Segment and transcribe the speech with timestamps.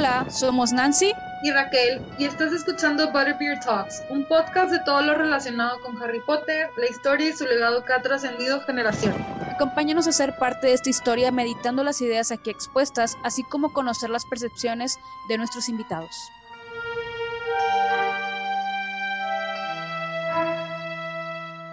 [0.00, 5.14] Hola, somos Nancy y Raquel y estás escuchando Butterbeer Talks, un podcast de todo lo
[5.14, 9.20] relacionado con Harry Potter, la historia y su legado que ha trascendido generaciones.
[9.52, 14.08] Acompáñanos a ser parte de esta historia meditando las ideas aquí expuestas, así como conocer
[14.08, 14.96] las percepciones
[15.28, 16.16] de nuestros invitados.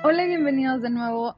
[0.03, 1.37] Hola y bienvenidos de nuevo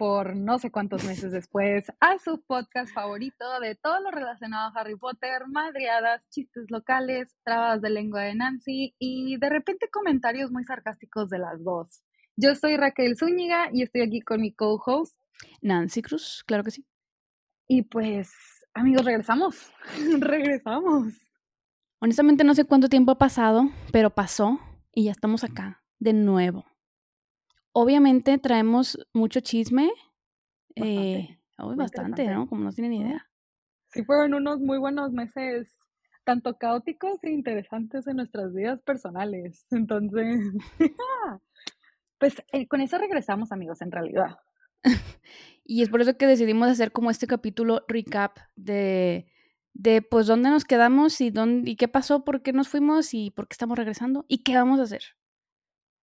[0.00, 4.80] por no sé cuántos meses después a su podcast favorito de todo lo relacionado a
[4.80, 10.64] Harry Potter, madriadas, chistes locales, trabas de lengua de Nancy y de repente comentarios muy
[10.64, 12.02] sarcásticos de las dos.
[12.34, 15.20] Yo soy Raquel Zúñiga y estoy aquí con mi co-host
[15.60, 16.86] Nancy Cruz, claro que sí.
[17.68, 18.32] Y pues,
[18.72, 19.70] amigos, regresamos.
[20.18, 21.12] regresamos.
[22.00, 24.60] Honestamente no sé cuánto tiempo ha pasado, pero pasó
[24.94, 26.64] y ya estamos acá de nuevo.
[27.72, 29.90] Obviamente traemos mucho chisme.
[30.76, 31.38] Bastante, eh,
[31.76, 32.48] bastante ¿no?
[32.48, 33.28] Como no tienen idea.
[33.88, 35.76] Sí, fueron unos muy buenos meses,
[36.24, 39.66] tanto caóticos e interesantes en nuestras vidas personales.
[39.70, 40.40] Entonces,
[42.18, 44.38] pues eh, con eso regresamos, amigos, en realidad.
[45.64, 49.26] y es por eso que decidimos hacer como este capítulo recap de,
[49.74, 53.30] de pues dónde nos quedamos y dónde y qué pasó, por qué nos fuimos y
[53.30, 55.02] por qué estamos regresando y qué vamos a hacer.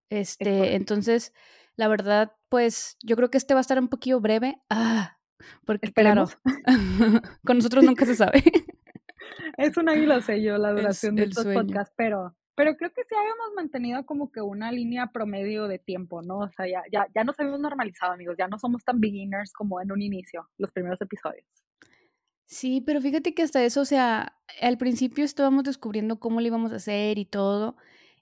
[0.09, 1.33] Este, entonces,
[1.75, 4.61] la verdad, pues yo creo que este va a estar un poquito breve.
[4.69, 5.17] Ah,
[5.65, 6.27] porque claro,
[7.45, 8.43] con nosotros nunca se sabe.
[9.57, 13.53] es un águila sello la duración de estos podcasts, pero, pero creo que sí habíamos
[13.55, 16.39] mantenido como que una línea promedio de tiempo, ¿no?
[16.39, 19.81] O sea, ya, ya, ya nos habíamos normalizado, amigos, ya no somos tan beginners como
[19.81, 21.45] en un inicio, los primeros episodios.
[22.47, 26.71] Sí, pero fíjate que hasta eso, o sea, al principio estábamos descubriendo cómo lo íbamos
[26.71, 27.75] a hacer y todo,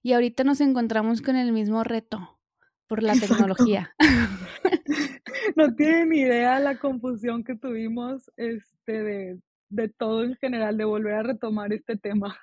[0.05, 2.37] y ahorita nos encontramos con el mismo reto
[2.85, 3.95] por la tecnología.
[5.55, 9.39] no tienen idea la confusión que tuvimos este, de,
[9.69, 12.37] de, todo en general, de volver a retomar este tema.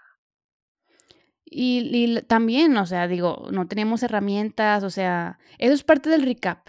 [1.45, 6.25] Y, y, también, o sea, digo, no teníamos herramientas, o sea, eso es parte del
[6.25, 6.67] recap.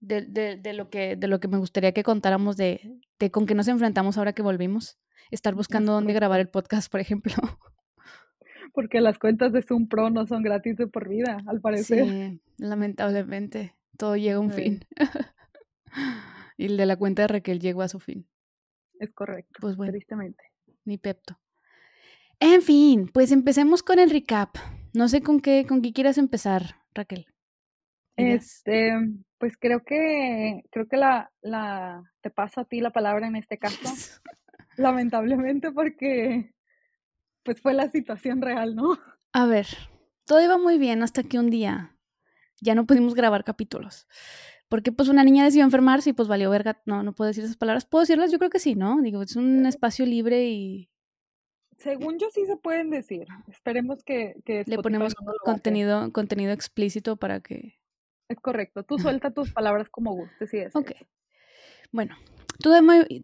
[0.00, 3.46] De, de, de, lo, que, de lo que me gustaría que contáramos de, de con
[3.46, 4.98] qué nos enfrentamos ahora que volvimos.
[5.30, 7.32] Estar buscando dónde grabar el podcast, por ejemplo
[8.72, 12.06] porque las cuentas de Zoom Pro no son gratis de por vida, al parecer.
[12.06, 14.80] Sí, lamentablemente, todo llega a un fin.
[16.56, 18.26] y el de la cuenta de Raquel llegó a su fin.
[18.98, 19.58] Es correcto.
[19.60, 20.44] Pues bueno, tristemente.
[20.84, 21.38] Ni pepto.
[22.38, 24.56] En fin, pues empecemos con el recap.
[24.94, 27.26] No sé con qué, con qué quieras empezar, Raquel.
[28.16, 28.92] Este,
[29.38, 33.58] pues creo que, creo que la, la, te paso a ti la palabra en este
[33.58, 33.78] caso.
[34.76, 36.52] Lamentablemente porque
[37.42, 38.98] pues fue la situación real, ¿no?
[39.32, 39.66] A ver,
[40.24, 41.96] todo iba muy bien hasta que un día
[42.60, 44.06] ya no pudimos grabar capítulos.
[44.68, 46.80] Porque pues una niña decidió enfermarse y pues valió verga.
[46.86, 47.86] No, no puedo decir esas palabras.
[47.86, 48.30] ¿Puedo decirlas?
[48.30, 49.00] Yo creo que sí, ¿no?
[49.02, 50.88] Digo, es un espacio libre y...
[51.76, 53.26] Según yo sí se pueden decir.
[53.48, 54.40] Esperemos que...
[54.44, 55.14] que Le ponemos
[55.44, 57.80] contenido, contenido explícito para que...
[58.28, 58.84] Es correcto.
[58.84, 60.76] Tú suelta tus palabras como gustes, sí es.
[60.76, 60.92] Ok.
[61.90, 62.14] Bueno,
[62.60, 63.22] todo muy...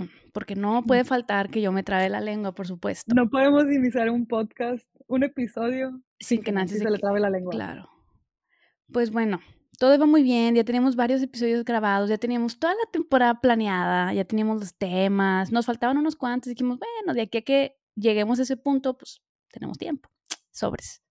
[0.00, 3.14] Mm, porque no puede faltar que yo me trabe la lengua, por supuesto.
[3.14, 7.50] No podemos iniciar un podcast, un episodio sin que Nancy se, le trabe la lengua.
[7.50, 7.88] Claro.
[8.92, 9.40] Pues bueno,
[9.78, 14.12] todo iba muy bien, ya teníamos varios episodios grabados, ya teníamos toda la temporada planeada,
[14.12, 18.38] ya teníamos los temas, nos faltaban unos cuantos, dijimos, bueno, de aquí a que lleguemos
[18.38, 20.10] a ese punto, pues tenemos tiempo,
[20.50, 21.02] sobres.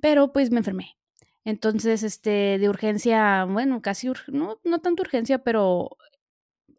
[0.00, 0.96] Pero pues me enfermé.
[1.44, 5.96] Entonces, este, de urgencia, bueno, casi, no, no tanto urgencia, pero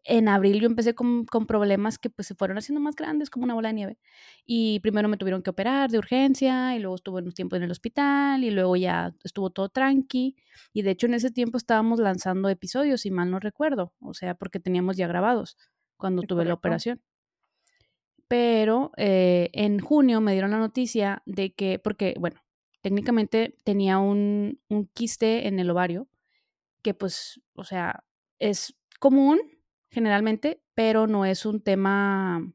[0.04, 3.44] en abril yo empecé con, con, problemas que pues se fueron haciendo más grandes, como
[3.44, 3.98] una bola de nieve.
[4.44, 7.70] Y primero me tuvieron que operar de urgencia y luego estuve un tiempo en el
[7.70, 10.36] hospital y luego ya estuvo todo tranqui.
[10.72, 14.34] Y de hecho en ese tiempo estábamos lanzando episodios, si mal no recuerdo, o sea,
[14.34, 15.56] porque teníamos ya grabados
[15.96, 17.00] cuando tuve la operación.
[18.28, 22.40] Pero eh, en junio me dieron la noticia de que, porque, bueno,
[22.82, 26.08] técnicamente tenía un, un quiste en el ovario,
[26.82, 28.04] que pues, o sea,
[28.38, 29.40] es común,
[29.94, 32.52] generalmente, pero no es un tema...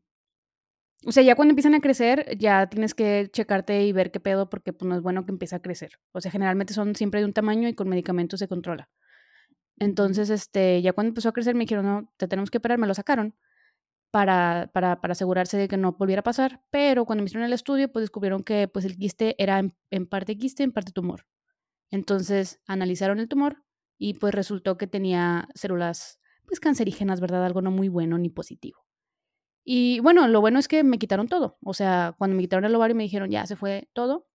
[1.05, 4.49] O sea, ya cuando empiezan a crecer, ya tienes que checarte y ver qué pedo,
[4.49, 5.93] porque pues, no es bueno que empiece a crecer.
[6.11, 8.89] O sea, generalmente son siempre de un tamaño y con medicamentos se controla.
[9.77, 12.87] Entonces, este, ya cuando empezó a crecer me dijeron, no, te tenemos que operar, me
[12.87, 13.35] lo sacaron
[14.11, 17.53] para, para, para, asegurarse de que no volviera a pasar, pero cuando me hicieron el
[17.53, 21.25] estudio, pues descubrieron que pues el quiste era en, en parte quiste, en parte tumor.
[21.91, 23.63] Entonces, analizaron el tumor
[23.97, 26.19] y pues resultó que tenía células
[26.49, 27.45] pues cancerígenas, ¿verdad?
[27.45, 28.83] Algo no muy bueno ni positivo.
[29.63, 31.59] Y bueno, lo bueno es que me quitaron todo.
[31.63, 34.27] O sea, cuando me quitaron el ovario me dijeron, ya se fue todo.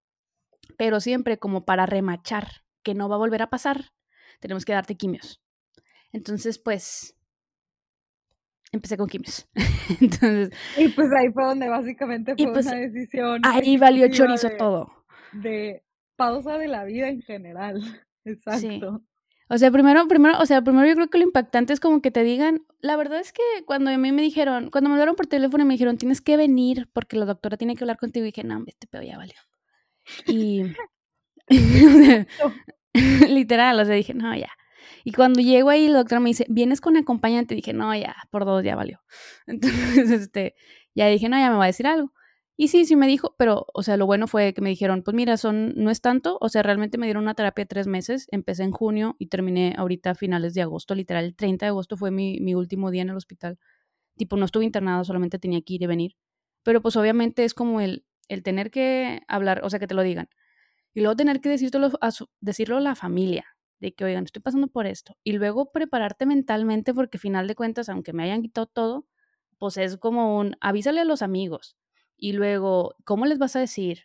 [0.78, 3.92] Pero siempre como para remachar que no va a volver a pasar,
[4.38, 5.42] tenemos que darte quimios.
[6.12, 7.16] Entonces, pues,
[8.70, 9.48] empecé con quimios.
[10.00, 13.40] Entonces, y pues ahí fue donde básicamente fue pues, una decisión.
[13.44, 15.04] Ahí valió chorizo todo.
[15.32, 15.82] De
[16.14, 17.82] pausa de la vida en general.
[18.24, 19.02] Exacto.
[19.48, 22.10] O sea, primero, primero, o sea, primero yo creo que lo impactante es como que
[22.10, 25.26] te digan, la verdad es que cuando a mí me dijeron, cuando me hablaron por
[25.26, 28.28] teléfono y me dijeron, tienes que venir porque la doctora tiene que hablar contigo, y
[28.28, 29.36] dije, no, este pedo ya valió.
[30.26, 30.64] Y,
[33.28, 34.50] literal, o sea, dije, no, ya.
[35.04, 37.54] Y cuando llego ahí, la doctora me dice, ¿vienes con acompañante?
[37.54, 39.02] Dije, no, ya, por dos ya valió.
[39.46, 40.54] Entonces, este,
[40.94, 42.12] ya dije, no, ya me va a decir algo.
[42.56, 45.14] Y sí, sí me dijo, pero, o sea, lo bueno fue que me dijeron, pues
[45.14, 48.62] mira, son, no es tanto, o sea, realmente me dieron una terapia tres meses, empecé
[48.62, 52.12] en junio y terminé ahorita a finales de agosto, literal, el 30 de agosto fue
[52.12, 53.58] mi, mi último día en el hospital.
[54.16, 56.16] Tipo, no estuve internado, solamente tenía que ir y venir.
[56.64, 60.02] Pero pues obviamente es como el, el tener que hablar, o sea, que te lo
[60.02, 60.28] digan.
[60.94, 62.10] Y luego tener que decirlo a,
[62.40, 63.46] decirlo a la familia,
[63.80, 65.16] de que, oigan, estoy pasando por esto.
[65.24, 69.06] Y luego prepararte mentalmente porque, final de cuentas, aunque me hayan quitado todo,
[69.58, 71.76] pues es como un, avísale a los amigos.
[72.16, 74.04] Y luego, ¿cómo les vas a decir?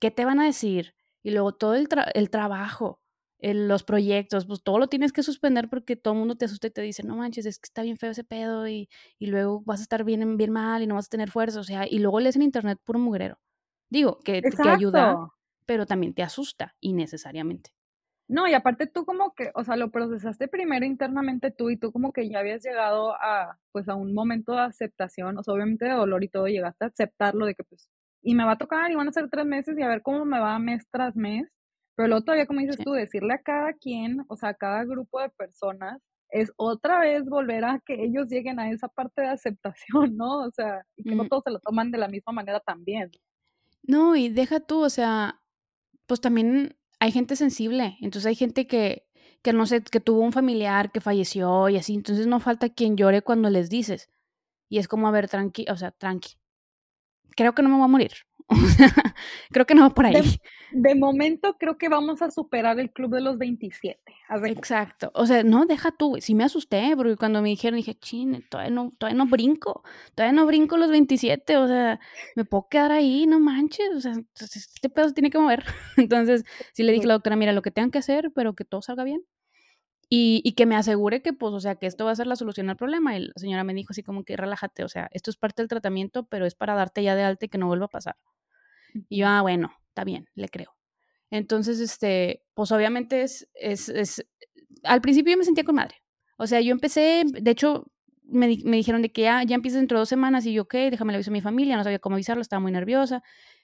[0.00, 0.94] ¿Qué te van a decir?
[1.22, 3.00] Y luego todo el, el trabajo,
[3.40, 6.70] los proyectos, pues todo lo tienes que suspender porque todo el mundo te asusta y
[6.70, 8.88] te dice, no manches, es que está bien feo ese pedo y,
[9.18, 11.60] y luego vas a estar bien, bien mal y no vas a tener fuerza.
[11.60, 13.38] O sea, y luego lees en internet puro mugrero.
[13.90, 15.20] Digo, que, que ayuda,
[15.66, 17.70] pero también te asusta innecesariamente.
[18.28, 21.92] No, y aparte tú como que, o sea, lo procesaste primero internamente tú y tú
[21.92, 25.84] como que ya habías llegado a, pues a un momento de aceptación, o sea, obviamente
[25.84, 27.88] de dolor y todo, llegaste a aceptarlo de que pues,
[28.22, 30.24] y me va a tocar y van a ser tres meses y a ver cómo
[30.24, 31.48] me va mes tras mes,
[31.94, 35.20] pero luego todavía como dices tú, decirle a cada quien, o sea, a cada grupo
[35.20, 39.76] de personas, es otra vez volver a que ellos lleguen a esa parte de aceptación,
[40.16, 40.40] ¿no?
[40.40, 43.10] O sea, y que no todos se lo toman de la misma manera también.
[43.84, 45.40] No, y deja tú, o sea,
[46.06, 49.06] pues también hay gente sensible, entonces hay gente que,
[49.42, 52.96] que no sé, que tuvo un familiar que falleció y así, entonces no falta quien
[52.96, 54.08] llore cuando les dices.
[54.68, 56.36] Y es como, a ver, tranqui, o sea, tranqui.
[57.36, 58.12] Creo que no me voy a morir.
[59.50, 60.38] creo que no va por ahí.
[60.70, 64.00] De, momento creo que vamos a superar el club de los 27.
[64.44, 65.10] Exacto.
[65.14, 68.72] O sea, no, deja tú, sí me asusté, porque cuando me dijeron, dije, chine, todavía
[68.72, 69.82] no, todavía no brinco,
[70.14, 72.00] todavía no brinco los 27, o sea,
[72.36, 75.64] me puedo quedar ahí, no manches, o sea, este pedo se tiene que mover.
[75.96, 78.64] Entonces, sí le dije a la doctora, mira, lo que tengan que hacer, pero que
[78.64, 79.24] todo salga bien.
[80.08, 82.36] Y, y, que me asegure que, pues, o sea, que esto va a ser la
[82.36, 83.16] solución al problema.
[83.16, 85.68] Y la señora me dijo así como que relájate, o sea, esto es parte del
[85.68, 88.16] tratamiento, pero es para darte ya de alta y que no vuelva a pasar.
[89.08, 90.74] Y yo, ah, bueno, está bien, le creo.
[91.30, 94.26] Entonces, este, pues obviamente es, es, es,
[94.84, 95.96] al principio yo me sentía con madre.
[96.38, 97.86] O sea, yo empecé, de hecho,
[98.22, 100.74] me, me dijeron de que ya, ya empieza dentro de dos semanas y yo, ok,
[100.90, 103.22] déjame le aviso a mi familia, no sabía cómo avisarlo, estaba muy nerviosa.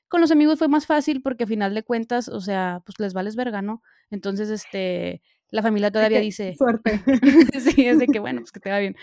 [0.09, 3.15] Con los amigos fue más fácil porque a final de cuentas, o sea, pues les
[3.15, 3.83] vales verga, ¿no?
[4.11, 5.23] Entonces, este,
[5.53, 6.55] la familia todavía dice...
[6.57, 7.03] Suerte.
[7.61, 8.97] sí, es de que, bueno, pues que te va bien.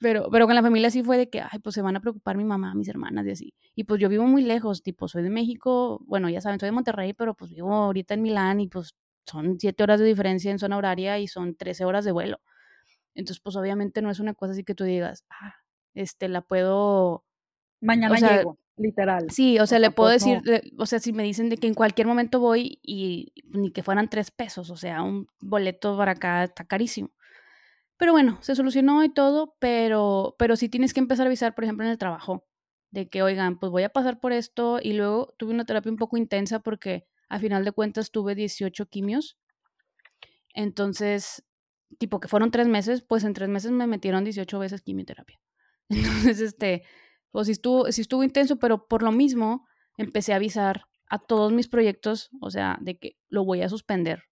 [0.00, 2.36] Pero, pero con la familia sí fue de que, ay, pues se van a preocupar
[2.38, 3.54] mi mamá, mis hermanas y así.
[3.74, 6.72] Y pues yo vivo muy lejos, tipo, soy de México, bueno, ya saben, soy de
[6.72, 8.94] Monterrey, pero pues vivo ahorita en Milán y pues
[9.26, 12.40] son siete horas de diferencia en zona horaria y son trece horas de vuelo.
[13.14, 15.54] Entonces, pues obviamente no es una cosa así que tú digas, ah,
[15.92, 17.24] este, la puedo...
[17.82, 19.30] Mañana llego literal.
[19.30, 20.40] Sí, o sea, le puedo decir,
[20.78, 24.08] o sea, si me dicen de que en cualquier momento voy y ni que fueran
[24.08, 27.10] tres pesos, o sea, un boleto para acá está carísimo.
[27.96, 31.64] Pero bueno, se solucionó y todo, pero, pero sí tienes que empezar a avisar, por
[31.64, 32.46] ejemplo, en el trabajo,
[32.90, 35.98] de que, oigan, pues voy a pasar por esto y luego tuve una terapia un
[35.98, 39.38] poco intensa porque a final de cuentas tuve 18 quimios.
[40.54, 41.44] Entonces,
[41.98, 45.38] tipo que fueron tres meses, pues en tres meses me metieron 18 veces quimioterapia.
[45.90, 46.84] Entonces, este,
[47.32, 51.52] o si estuvo, si estuvo intenso, pero por lo mismo empecé a avisar a todos
[51.52, 54.24] mis proyectos, o sea, de que lo voy a suspender.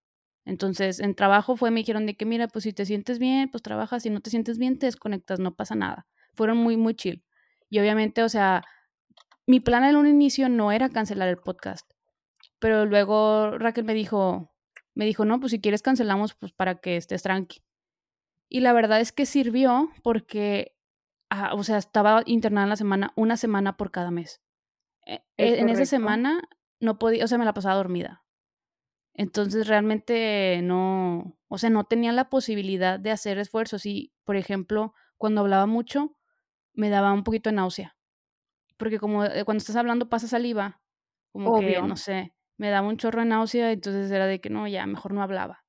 [0.44, 3.62] Entonces, en trabajo fue, me dijeron de que, mira, pues si te sientes bien, pues
[3.62, 6.06] trabajas, si no te sientes bien, te desconectas, no pasa nada.
[6.34, 7.24] Fueron muy, muy chill.
[7.68, 8.64] Y obviamente, o sea,
[9.46, 11.90] mi plan en un inicio no era cancelar el podcast,
[12.58, 14.54] pero luego Raquel me dijo,
[14.94, 17.62] me dijo, no, pues si quieres cancelamos, pues para que estés tranqui.
[18.48, 20.77] Y la verdad es que sirvió porque
[21.30, 24.40] Ah, o sea, estaba internada en la semana, una semana por cada mes.
[25.06, 26.48] E, e, en esa semana
[26.80, 28.24] no podía, o sea, me la pasaba dormida.
[29.14, 33.84] Entonces realmente no, o sea, no tenía la posibilidad de hacer esfuerzos.
[33.84, 36.16] Y, por ejemplo, cuando hablaba mucho,
[36.72, 37.96] me daba un poquito de náusea.
[38.76, 40.80] Porque como eh, cuando estás hablando pasa saliva,
[41.32, 44.68] como que, no sé, me daba un chorro de náusea, entonces era de que no,
[44.68, 45.64] ya, mejor no hablaba.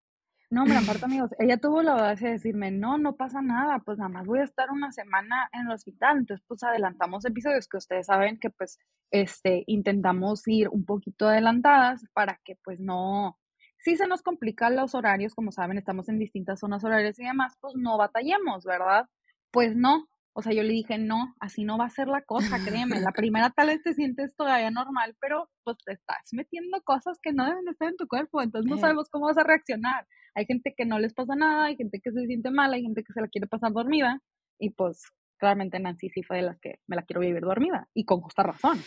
[0.51, 3.99] No, me aparte, amigos, ella tuvo la audacia de decirme, no, no pasa nada, pues
[3.99, 7.77] nada más voy a estar una semana en el hospital, entonces pues adelantamos episodios que
[7.77, 8.79] ustedes saben que pues
[9.11, 13.37] este intentamos ir un poquito adelantadas para que pues no,
[13.77, 17.53] si se nos complican los horarios, como saben, estamos en distintas zonas horarias y demás,
[17.61, 19.05] pues no batallemos, ¿verdad?
[19.51, 22.57] Pues no, O sea, yo le dije, no, así no va a ser la cosa,
[22.63, 22.99] créeme.
[23.01, 27.33] La primera tal vez te sientes todavía normal, pero pues te estás metiendo cosas que
[27.33, 28.79] no deben estar en tu cuerpo, entonces no Eh.
[28.79, 30.07] sabemos cómo vas a reaccionar.
[30.35, 33.03] Hay gente que no les pasa nada, hay gente que se siente mal, hay gente
[33.03, 34.21] que se la quiere pasar dormida,
[34.59, 35.01] y pues
[35.39, 38.43] claramente Nancy sí fue de las que me la quiero vivir dormida, y con justa
[38.43, 38.79] razón.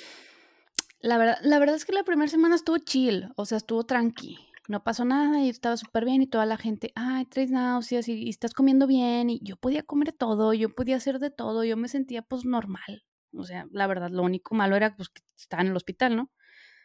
[1.00, 4.38] La verdad, la verdad es que la primera semana estuvo chill, o sea, estuvo tranqui.
[4.68, 8.14] No pasó nada y estaba súper bien y toda la gente, ay, traes náuseas y,
[8.14, 11.76] y estás comiendo bien y yo podía comer todo, yo podía hacer de todo, yo
[11.76, 13.04] me sentía pues normal.
[13.34, 16.30] O sea, la verdad, lo único malo era pues que estaba en el hospital, ¿no?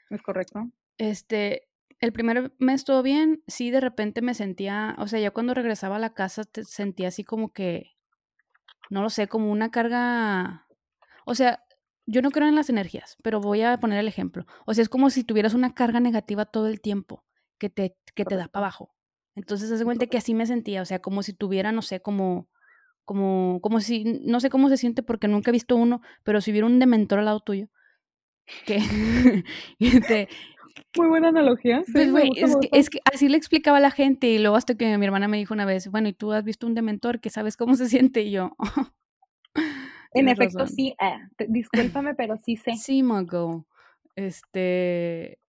[0.10, 0.72] ¿Es correcto?
[0.98, 1.68] Este,
[2.00, 5.98] el primer mes todo bien, sí, de repente me sentía, o sea, ya cuando regresaba
[5.98, 7.92] a la casa te sentía así como que,
[8.90, 10.68] no lo sé, como una carga,
[11.26, 11.64] o sea,
[12.06, 14.46] yo no creo en las energías, pero voy a poner el ejemplo.
[14.66, 17.27] O sea, es como si tuvieras una carga negativa todo el tiempo
[17.58, 18.94] que te, que te da para abajo.
[19.36, 22.00] Entonces, haz de cuenta que así me sentía, o sea, como si tuviera, no sé,
[22.00, 22.48] como,
[23.06, 26.52] como, como si, no sé cómo se siente porque nunca he visto uno, pero si
[26.52, 27.68] hubiera un dementor al lado tuyo,
[28.66, 28.78] que,
[29.80, 30.28] que te,
[30.98, 31.84] Muy buena analogía.
[31.86, 34.56] Sí, pues, gusta, es que, es que así le explicaba a la gente y luego
[34.56, 37.20] hasta que mi hermana me dijo una vez, bueno, ¿y tú has visto un dementor
[37.20, 38.22] que sabes cómo se siente?
[38.22, 38.56] Y yo,
[40.14, 40.76] En efecto, razón.
[40.76, 42.76] sí, eh, discúlpame, pero sí sé.
[42.76, 43.66] Sí, Mago.
[44.16, 45.40] Este.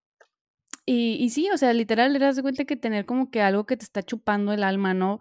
[0.90, 3.76] Y, y sí, o sea, literal, eras de cuenta que tener como que algo que
[3.76, 5.20] te está chupando el alma, ¿no?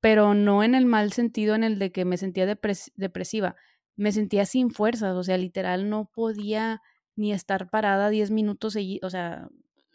[0.00, 3.56] Pero no en el mal sentido, en el de que me sentía depres- depresiva.
[3.96, 6.82] Me sentía sin fuerzas, o sea, literal, no podía
[7.14, 9.48] ni estar parada 10 minutos seguidos, o sea,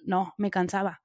[0.04, 1.04] no, me cansaba.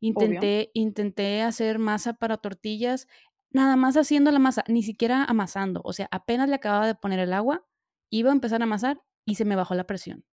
[0.00, 0.10] Obvio.
[0.10, 3.08] Intenté, intenté hacer masa para tortillas,
[3.50, 7.18] nada más haciendo la masa, ni siquiera amasando, o sea, apenas le acababa de poner
[7.18, 7.66] el agua,
[8.10, 10.24] iba a empezar a amasar y se me bajó la presión.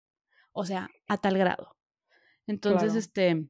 [0.52, 1.76] O sea, a tal grado.
[2.48, 3.00] Entonces, Claro.
[3.00, 3.50] este,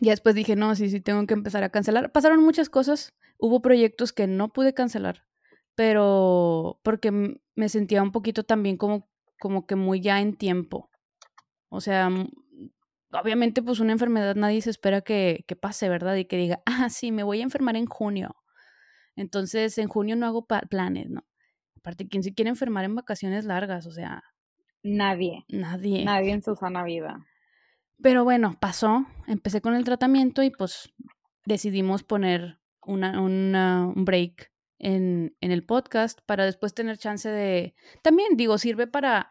[0.00, 2.12] ya después dije, no, sí, sí, tengo que empezar a cancelar.
[2.12, 5.24] Pasaron muchas cosas, hubo proyectos que no pude cancelar,
[5.74, 7.10] pero porque
[7.54, 9.08] me sentía un poquito también como,
[9.40, 10.90] como que muy ya en tiempo.
[11.68, 12.08] O sea,
[13.12, 16.16] obviamente pues una enfermedad nadie se espera que, que pase, ¿verdad?
[16.16, 18.36] Y que diga, ah, sí, me voy a enfermar en junio.
[19.16, 21.22] Entonces, en junio no hago planes, ¿no?
[21.76, 23.86] Aparte, ¿quién se quiere enfermar en vacaciones largas?
[23.86, 24.22] O sea,
[24.82, 26.04] Nadie, nadie.
[26.04, 27.26] nadie en su sana vida.
[28.02, 30.90] Pero bueno, pasó, empecé con el tratamiento y pues
[31.44, 37.74] decidimos poner una, una- un break en, en el podcast para después tener chance de...
[38.02, 39.30] También digo, sirve para...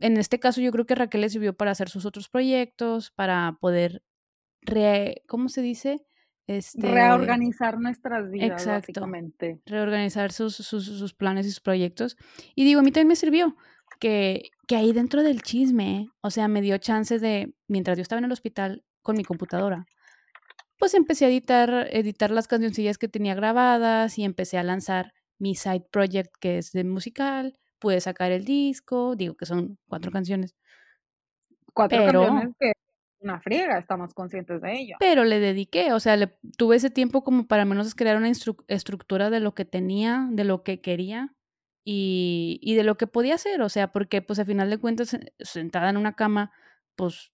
[0.00, 3.56] En este caso yo creo que Raquel le sirvió para hacer sus otros proyectos, para
[3.60, 4.02] poder...
[4.62, 6.04] Re, ¿Cómo se dice?
[6.46, 8.70] Este, Reorganizar nuestras vidas, Exacto.
[9.00, 9.60] básicamente.
[9.66, 12.16] reorganizar sus, sus, sus planes y sus proyectos.
[12.54, 13.56] Y digo, a mí también me sirvió
[13.98, 18.18] que, que ahí dentro del chisme, o sea, me dio chance de, mientras yo estaba
[18.18, 19.86] en el hospital con mi computadora,
[20.78, 25.54] pues empecé a editar, editar las cancioncillas que tenía grabadas y empecé a lanzar mi
[25.54, 30.54] side project que es de musical, pude sacar el disco, digo que son cuatro canciones,
[31.72, 32.72] Cuatro Pero- canciones que
[33.20, 34.96] una friega, estamos conscientes de ello.
[35.00, 38.30] pero le dediqué, o sea, le, tuve ese tiempo como para al menos crear una
[38.68, 41.34] estructura de lo que tenía, de lo que quería
[41.86, 45.14] y, y de lo que podía hacer, o sea, porque pues a final de cuentas
[45.14, 46.52] eh, sentada en una cama,
[46.96, 47.32] pues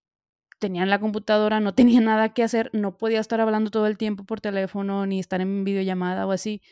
[0.60, 4.24] tenía la computadora, no tenía nada que hacer, no podía estar hablando todo el tiempo
[4.24, 6.62] por teléfono ni estar en videollamada o así,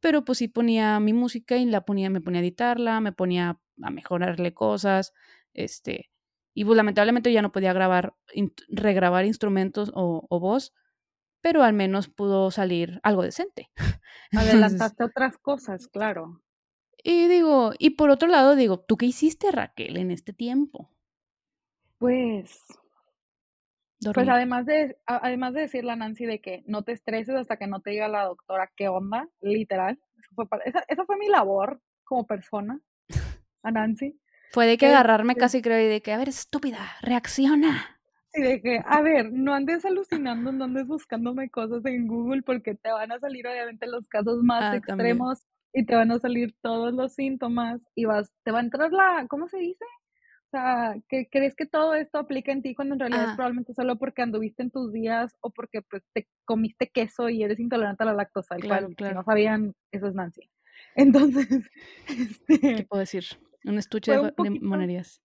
[0.00, 3.60] pero pues sí ponía mi música y la ponía, me ponía a editarla, me ponía
[3.82, 5.14] a mejorarle cosas,
[5.54, 6.10] este,
[6.54, 10.74] y pues lamentablemente ya no podía grabar, in- regrabar instrumentos o, o voz,
[11.40, 13.70] pero al menos pudo salir algo decente.
[14.32, 16.42] Adelantaste otras cosas, claro.
[17.02, 20.90] y digo, y por otro lado digo, ¿tú qué hiciste Raquel en este tiempo?
[21.98, 22.64] Pues,
[24.00, 24.30] pues Dormir.
[24.30, 27.80] además de, además de decirle a Nancy de que no te estreses hasta que no
[27.80, 29.98] te diga la doctora qué onda, literal.
[30.18, 32.80] Eso fue para- esa, esa fue mi labor como persona,
[33.62, 34.18] a Nancy.
[34.52, 37.98] Fue de que agarrarme Este- casi creo y de que, a ver, estúpida, reacciona.
[38.34, 42.74] Y de que, a ver, no andes alucinando, no andes buscándome cosas en Google porque
[42.74, 44.82] te van a salir obviamente los casos más Ah, también.
[45.16, 48.92] extremos y te van a salir todos los síntomas y vas, te va a entrar
[48.92, 49.84] la, ¿cómo se dice?
[50.48, 53.36] O sea, que crees que todo esto aplica en ti cuando en realidad es Ah.
[53.36, 57.60] probablemente solo porque anduviste en tus días o porque pues te comiste queso y eres
[57.60, 60.50] intolerante a la lactosa, el Claro, cual, si no sabían, eso es Nancy.
[60.94, 61.70] Entonces,
[62.72, 63.24] ¿Qué este, puedo decir?
[63.64, 65.20] Un estuche de, monerías.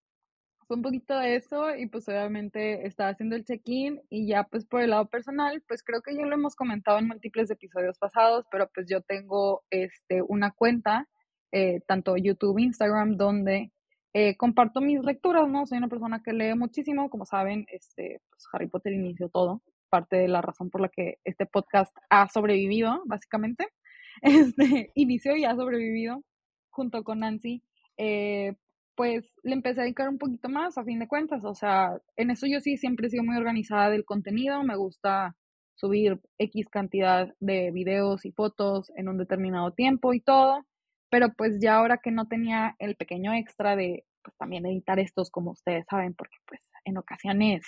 [0.67, 4.65] fue un poquito de eso y pues obviamente estaba haciendo el check-in y ya pues
[4.65, 8.45] por el lado personal, pues creo que ya lo hemos comentado en múltiples episodios pasados,
[8.51, 11.07] pero pues yo tengo este, una cuenta,
[11.51, 13.71] eh, tanto YouTube, Instagram, donde
[14.13, 15.65] eh, comparto mis lecturas, ¿no?
[15.65, 20.17] Soy una persona que lee muchísimo, como saben, este, pues Harry Potter inició todo, parte
[20.17, 23.67] de la razón por la que este podcast ha sobrevivido, básicamente.
[24.21, 26.23] Este, inició y ha sobrevivido.
[26.69, 27.63] junto con Nancy,
[27.97, 28.53] eh,
[28.95, 31.43] pues le empecé a dedicar un poquito más a fin de cuentas.
[31.45, 34.63] O sea, en eso yo sí siempre he sido muy organizada del contenido.
[34.63, 35.35] Me gusta
[35.75, 40.65] subir X cantidad de videos y fotos en un determinado tiempo y todo.
[41.13, 45.29] Pero pues ya ahora que no tenía el pequeño extra de pues también editar estos
[45.29, 47.61] como ustedes saben, porque pues en ocasiones,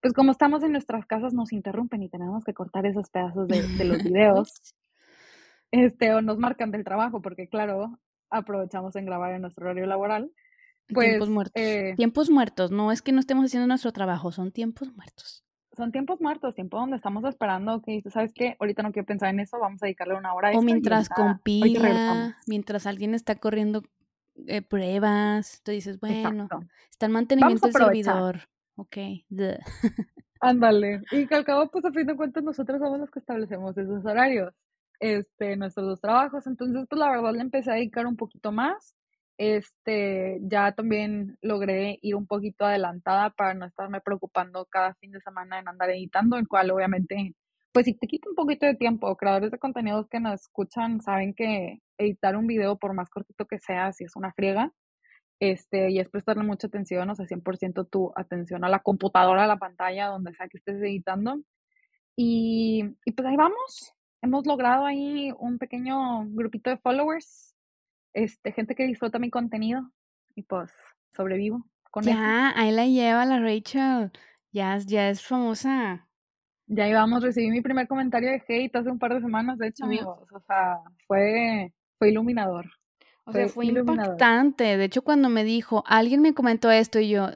[0.00, 3.62] pues como estamos en nuestras casas nos interrumpen y tenemos que cortar esos pedazos de,
[3.62, 4.74] de los videos.
[5.70, 10.32] este, o nos marcan del trabajo, porque claro, aprovechamos en grabar en nuestro horario laboral.
[10.88, 11.62] Pues, tiempos muertos.
[11.62, 15.44] Eh, tiempos muertos, no es que no estemos haciendo nuestro trabajo, son tiempos muertos.
[15.76, 18.56] Son tiempos muertos, tiempo donde estamos esperando que, ¿sabes qué?
[18.60, 22.36] Ahorita no quiero pensar en eso, vamos a dedicarle una hora a O mientras compila,
[22.46, 23.82] mientras alguien está corriendo
[24.46, 26.48] eh, pruebas, tú dices, bueno,
[26.90, 28.40] está en mantenimiento del servidor.
[28.76, 28.96] Ok.
[30.40, 31.02] Ándale.
[31.10, 34.04] Y que al cabo, pues a fin de cuentas, nosotros somos los que establecemos esos
[34.04, 34.52] horarios,
[34.98, 36.46] este, nuestros dos trabajos.
[36.46, 38.94] Entonces, pues la verdad le empecé a dedicar un poquito más
[39.38, 45.20] este, ya también logré ir un poquito adelantada para no estarme preocupando cada fin de
[45.20, 47.34] semana en andar editando, el cual obviamente,
[47.72, 51.34] pues si te quita un poquito de tiempo, creadores de contenidos que nos escuchan saben
[51.34, 54.72] que editar un video, por más cortito que sea, si es una friega,
[55.40, 59.46] este, y es prestarle mucha atención, o sea, 100% tu atención a la computadora, a
[59.48, 61.40] la pantalla, donde sea que estés editando.
[62.16, 67.56] Y, y pues ahí vamos, hemos logrado ahí un pequeño grupito de followers
[68.14, 69.90] este, gente que disfruta mi contenido
[70.34, 70.70] y pues
[71.14, 74.10] sobrevivo con Ya, ahí la lleva la Rachel.
[74.50, 76.08] Ya, ya es famosa.
[76.66, 79.84] Ya íbamos, recibí mi primer comentario de hate hace un par de semanas, de hecho,
[79.84, 80.26] amigos.
[80.32, 82.66] O sea, fue, fue iluminador.
[83.24, 84.76] O sea, fue impactante.
[84.76, 87.30] De hecho, cuando me dijo, alguien me comentó esto y yo,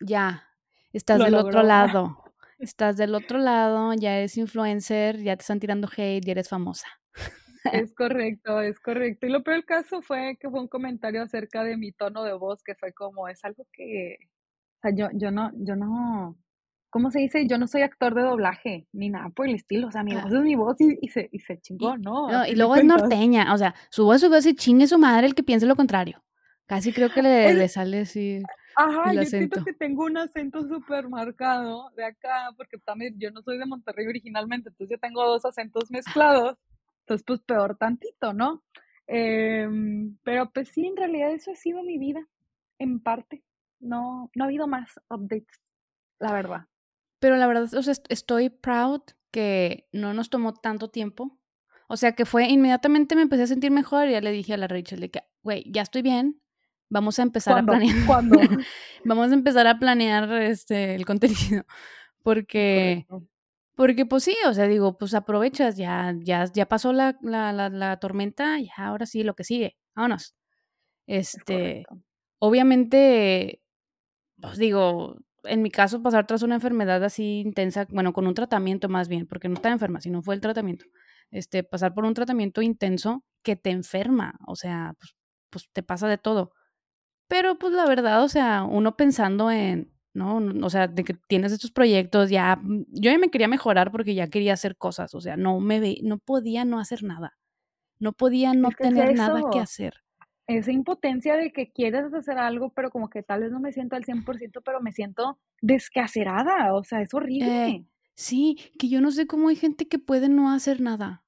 [0.00, 0.44] ya,
[0.92, 2.24] estás del otro lado.
[2.58, 6.88] Estás del otro lado, ya eres influencer, ya te están tirando hate, ya eres famosa.
[7.72, 9.26] Es correcto, es correcto.
[9.26, 12.32] Y lo peor del caso fue que fue un comentario acerca de mi tono de
[12.32, 14.16] voz, que fue como, es algo que,
[14.78, 16.36] o sea, yo, yo no, yo no,
[16.90, 17.46] ¿cómo se dice?
[17.46, 20.22] Yo no soy actor de doblaje, ni nada por el estilo, o sea, mi ah.
[20.22, 22.46] voz es mi voz y, se, y se chingó, ¿no?
[22.46, 25.34] y luego es norteña, o sea, su voz, su voz y chingue su madre el
[25.34, 26.22] que piense lo contrario.
[26.66, 28.42] Casi creo que le, le sale así.
[28.76, 33.42] Ajá, yo siento que tengo un acento súper marcado de acá, porque también yo no
[33.42, 36.58] soy de Monterrey originalmente, entonces yo tengo dos acentos mezclados.
[37.08, 38.62] Entonces, pues peor tantito, ¿no?
[39.06, 42.20] Em, pero pues sí, en realidad eso ha sido mi vida,
[42.78, 43.42] en parte.
[43.80, 45.64] No, no ha habido más updates,
[46.18, 46.66] la verdad.
[47.18, 51.38] Pero la verdad, o sea, estoy proud que no nos tomó tanto tiempo.
[51.88, 54.58] O sea, que fue inmediatamente me empecé a sentir mejor y ya le dije a
[54.58, 56.42] la Rachel de que, güey, ya estoy bien,
[56.90, 57.96] vamos a empezar a planear.
[58.06, 58.38] ¿Cuándo?
[59.06, 61.64] vamos a empezar a planear este el contenido.
[62.22, 63.06] Porque
[63.78, 67.96] porque pues sí, o sea, digo, pues aprovechas, ya, ya, ya pasó la, la, la,
[67.98, 70.34] tormenta, ya ahora sí lo que sigue, vámonos.
[71.06, 71.84] Este,
[72.40, 73.62] obviamente,
[74.42, 78.88] pues digo, en mi caso pasar tras una enfermedad así intensa, bueno, con un tratamiento
[78.88, 80.86] más bien, porque no estaba enferma, sino fue el tratamiento.
[81.30, 85.14] Este, pasar por un tratamiento intenso que te enferma, o sea, pues,
[85.50, 86.50] pues te pasa de todo.
[87.28, 90.66] Pero pues la verdad, o sea, uno pensando en, ¿no?
[90.66, 94.14] O sea, de que tienes estos proyectos, ya, mm, yo ya me quería mejorar porque
[94.14, 97.38] ya quería hacer cosas, o sea, no me ve, no podía no hacer nada,
[97.98, 99.94] no podía no tener nada que hacer.
[100.46, 103.96] Esa impotencia de que quieres hacer algo, pero como que tal vez no me siento
[103.96, 107.68] al 100%, pero me siento descacerada, o sea, es horrible.
[107.68, 111.24] Eh, sí, que yo no sé cómo hay gente que puede no hacer nada.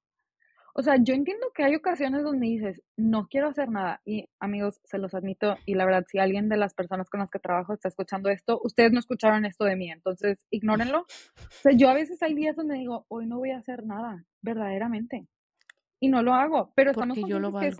[0.73, 4.01] O sea, yo entiendo que hay ocasiones donde dices, no quiero hacer nada.
[4.05, 7.29] Y amigos, se los admito, y la verdad, si alguien de las personas con las
[7.29, 11.01] que trabajo está escuchando esto, ustedes no escucharon esto de mí, entonces ignórenlo.
[11.01, 14.25] O sea, yo a veces hay días donde digo, hoy no voy a hacer nada,
[14.41, 15.27] verdaderamente.
[15.99, 17.71] Y no lo hago, pero estamos yo lo que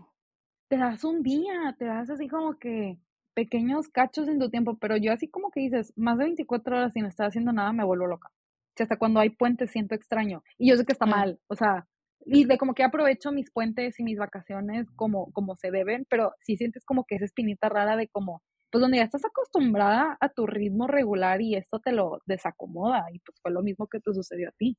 [0.67, 2.97] te das un día, te das así como que
[3.33, 6.93] pequeños cachos en tu tiempo, pero yo así como que dices, más de 24 horas
[6.93, 8.29] sin estar haciendo nada, me vuelvo loca.
[8.29, 10.43] O sea, hasta cuando hay puentes siento extraño.
[10.57, 11.87] Y yo sé que está mal, o sea,
[12.25, 16.33] y de como que aprovecho mis puentes y mis vacaciones como, como se deben, pero
[16.41, 20.29] sí sientes como que esa espinita rara de como, pues donde ya estás acostumbrada a
[20.29, 24.13] tu ritmo regular y esto te lo desacomoda y pues fue lo mismo que te
[24.13, 24.77] sucedió a ti.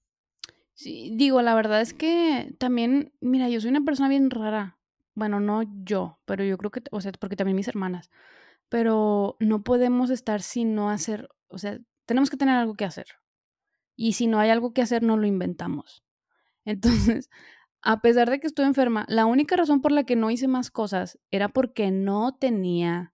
[0.74, 4.78] Sí, digo, la verdad es que también, mira, yo soy una persona bien rara.
[5.14, 8.10] Bueno, no yo, pero yo creo que, o sea, porque también mis hermanas.
[8.70, 13.06] Pero no podemos estar sin no hacer, o sea, tenemos que tener algo que hacer.
[13.96, 16.02] Y si no hay algo que hacer, no lo inventamos.
[16.64, 17.28] Entonces,
[17.82, 20.70] a pesar de que estuve enferma, la única razón por la que no hice más
[20.70, 23.12] cosas era porque no tenía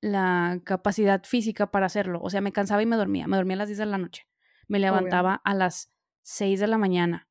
[0.00, 2.20] la capacidad física para hacerlo.
[2.22, 3.26] O sea, me cansaba y me dormía.
[3.26, 4.26] Me dormía a las 10 de la noche.
[4.68, 7.28] Me levantaba a las 6 de la mañana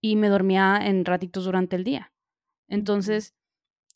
[0.00, 2.12] y me dormía en ratitos durante el día.
[2.68, 3.34] Entonces,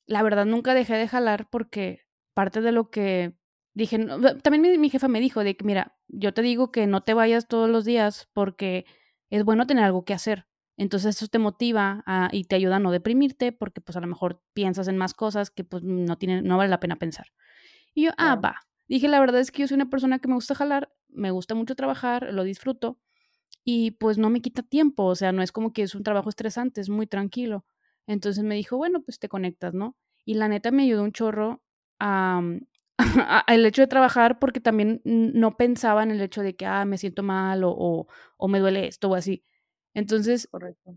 [0.07, 3.37] la verdad nunca dejé de jalar porque parte de lo que
[3.75, 3.99] dije,
[4.43, 7.15] también mi, mi, jefa me dijo de que, mira, yo te digo que no te
[7.15, 8.87] vayas todos los días porque
[9.31, 10.48] es bueno tener algo que hacer.
[10.79, 14.43] Entonces eso te motiva y te ayuda a no deprimirte porque pues a lo mejor
[14.55, 17.27] piensas en más cosas que pues no, tiene, no vale la pena pensar.
[17.95, 18.61] Y yo, ah, va.
[18.87, 21.55] Dije, la verdad es que yo soy una persona que me gusta jalar, me gusta
[21.55, 22.99] mucho trabajar, lo disfruto
[23.65, 26.31] y pues no me quita tiempo, o sea, no es como que es un trabajo
[26.31, 27.67] estresante, es muy tranquilo.
[28.07, 29.95] Entonces me dijo, bueno, pues te conectas, ¿no?
[30.25, 31.63] Y la neta me ayudó un chorro
[32.01, 32.41] a,
[33.49, 36.99] el hecho de trabajar porque también no pensaba en el hecho de que, ah, me
[36.99, 38.07] siento mal o,
[38.39, 39.45] o, me duele esto o así.
[39.99, 40.49] Entonces,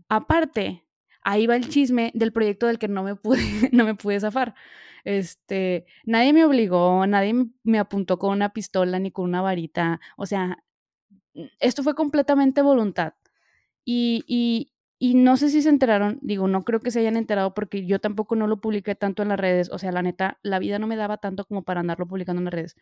[0.08, 0.86] aparte,
[1.22, 3.40] ahí va el chisme del proyecto del que no me pude,
[3.72, 4.54] no me pude zafar.
[5.04, 7.34] Este, nadie me obligó, nadie
[7.64, 10.00] me apuntó con una pistola ni con una varita.
[10.16, 10.58] O sea,
[11.58, 13.14] esto fue completamente voluntad.
[13.84, 17.54] Y, y, y no sé si se enteraron, digo, no creo que se hayan enterado
[17.54, 20.60] porque yo tampoco no lo publiqué tanto en las redes, o sea, la neta, la
[20.60, 22.76] vida no me daba tanto como para andarlo publicando en las redes.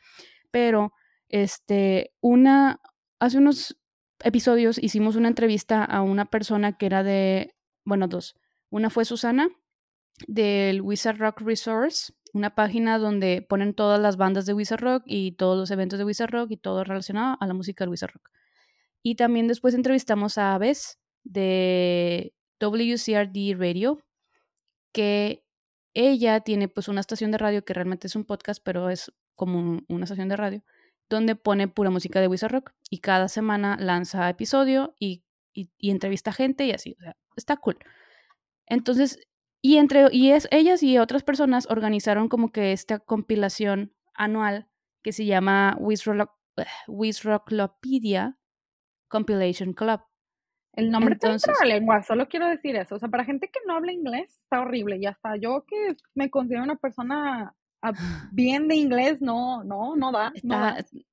[0.50, 0.92] Pero,
[1.30, 2.80] este, una,
[3.20, 3.79] hace unos
[4.22, 7.54] episodios hicimos una entrevista a una persona que era de,
[7.84, 8.34] bueno, dos.
[8.70, 9.48] Una fue Susana
[10.26, 15.32] del Wizard Rock Resource, una página donde ponen todas las bandas de Wizard Rock y
[15.32, 18.30] todos los eventos de Wizard Rock y todo relacionado a la música del Wizard Rock.
[19.02, 23.98] Y también después entrevistamos a Aves, de WCRD Radio,
[24.92, 25.44] que
[25.94, 29.80] ella tiene pues una estación de radio que realmente es un podcast, pero es como
[29.88, 30.62] una estación de radio,
[31.10, 36.32] donde pone pura música de Wizard Rock y cada semana lanza episodio y, y, entrevista
[36.32, 37.76] gente y así, o sea, está cool.
[38.66, 39.18] Entonces,
[39.60, 44.68] y entre y es, ellas y otras personas organizaron como que esta compilación anual
[45.02, 45.76] que se llama
[46.86, 48.38] Wizrocklopedia
[49.08, 50.00] Compilation Club.
[50.72, 52.94] El nombre Entonces, la lengua, solo quiero decir eso.
[52.94, 54.98] O sea, para gente que no habla inglés, está horrible.
[54.98, 57.56] Y hasta yo que me considero una persona
[58.32, 60.32] bien de inglés, no, no, no da.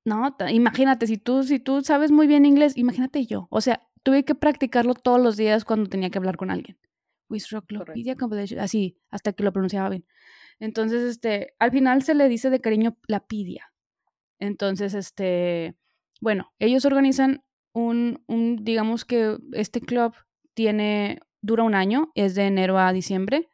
[0.04, 3.48] no, imagínate, si tú, si tú sabes muy bien inglés, imagínate yo.
[3.50, 6.78] O sea, tuve que practicarlo todos los días cuando tenía que hablar con alguien.
[8.58, 10.06] así, hasta que lo pronunciaba bien.
[10.60, 13.72] Entonces, este, al final se le dice de cariño la pidia.
[14.38, 15.76] Entonces, este,
[16.20, 20.14] bueno, ellos organizan un, un, digamos que este club
[20.54, 23.48] tiene, dura un año, es de enero a diciembre,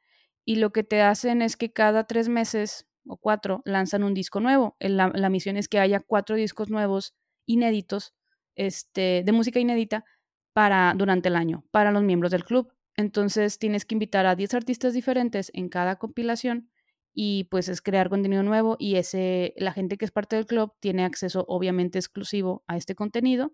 [0.45, 4.41] y lo que te hacen es que cada tres meses o cuatro lanzan un disco
[4.41, 4.77] nuevo.
[4.81, 7.15] La, la misión es que haya cuatro discos nuevos
[7.47, 8.15] inéditos,
[8.55, 10.05] este, de música inédita,
[10.53, 12.73] para, durante el año, para los miembros del club.
[12.97, 16.71] Entonces tienes que invitar a 10 artistas diferentes en cada compilación
[17.13, 20.73] y pues es crear contenido nuevo y ese la gente que es parte del club
[20.81, 23.53] tiene acceso obviamente exclusivo a este contenido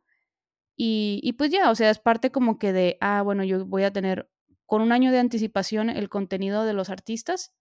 [0.82, 3.92] y, pues ya, o sea, es parte como que de, ah, bueno, yo voy a
[3.92, 4.30] tener
[4.64, 7.52] con un año de anticipación el contenido de los artistas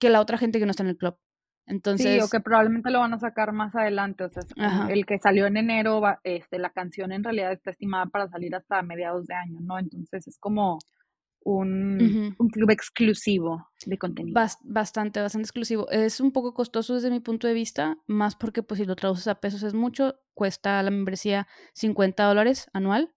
[0.00, 1.16] que la otra gente que no está en el club.
[1.66, 4.24] Entonces, sí, o que probablemente lo van a sacar más adelante.
[4.24, 4.42] O sea,
[4.90, 8.82] el que salió en enero, este, la canción en realidad está estimada para salir hasta
[8.82, 9.78] mediados de año, ¿no?
[9.78, 10.78] Entonces es como
[11.44, 14.34] un, un club exclusivo de contenido.
[14.64, 15.88] bastante, bastante exclusivo.
[15.90, 19.28] Es un poco costoso desde mi punto de vista, más porque pues si lo traduces
[19.28, 23.13] a pesos es mucho, cuesta la membresía 50 dólares anual.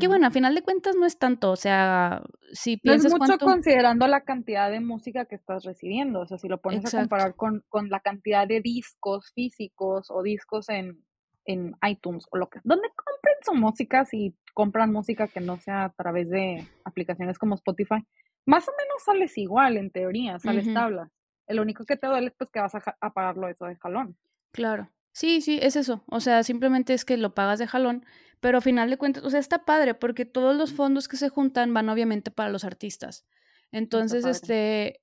[0.00, 3.30] Que bueno, a final de cuentas no es tanto, o sea, si piensas no es
[3.30, 6.98] mucho considerando la cantidad de música que estás recibiendo, o sea, si lo pones a
[6.98, 11.04] comparar con, con la cantidad de discos físicos o discos en,
[11.44, 15.84] en iTunes o lo que, donde compren su música si compran música que no sea
[15.84, 18.02] a través de aplicaciones como Spotify,
[18.46, 21.10] más o menos sales igual, en teoría, sales tablas.
[21.46, 24.16] El único que te duele es pues que vas a, pagarlo eso de jalón.
[24.52, 24.90] Claro.
[25.12, 26.02] Sí, sí, es eso.
[26.06, 28.06] O sea, simplemente es que lo pagas de jalón,
[28.46, 31.28] pero a final de cuentas, o sea, está padre porque todos los fondos que se
[31.28, 33.26] juntan van obviamente para los artistas.
[33.72, 35.02] Entonces, este,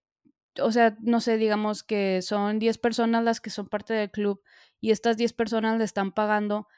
[0.61, 4.41] o sea, no sé, digamos que son 10 personas las que son parte del club
[4.79, 6.69] y estas 10 personas le están pagando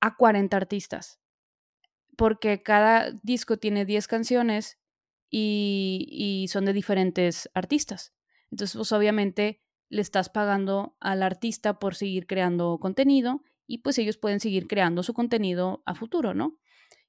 [0.00, 1.20] a 40 artistas
[2.16, 4.78] porque cada disco tiene 10 canciones
[5.28, 8.14] y, son de diferentes artistas.
[8.50, 9.60] Entonces, pues obviamente
[9.90, 15.02] le estás pagando al artista por seguir creando contenido y pues ellos pueden seguir creando
[15.02, 16.58] su contenido a futuro, ¿no?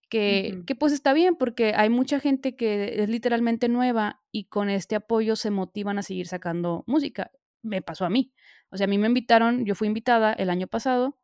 [0.10, 4.70] Que, que, pues está bien porque hay mucha gente que es literalmente nueva y con
[4.70, 7.32] este apoyo se motivan a seguir sacando música.
[7.64, 8.32] Me pasó a mí.
[8.70, 11.18] O sea, a mí me invitaron, yo fui invitada el año pasado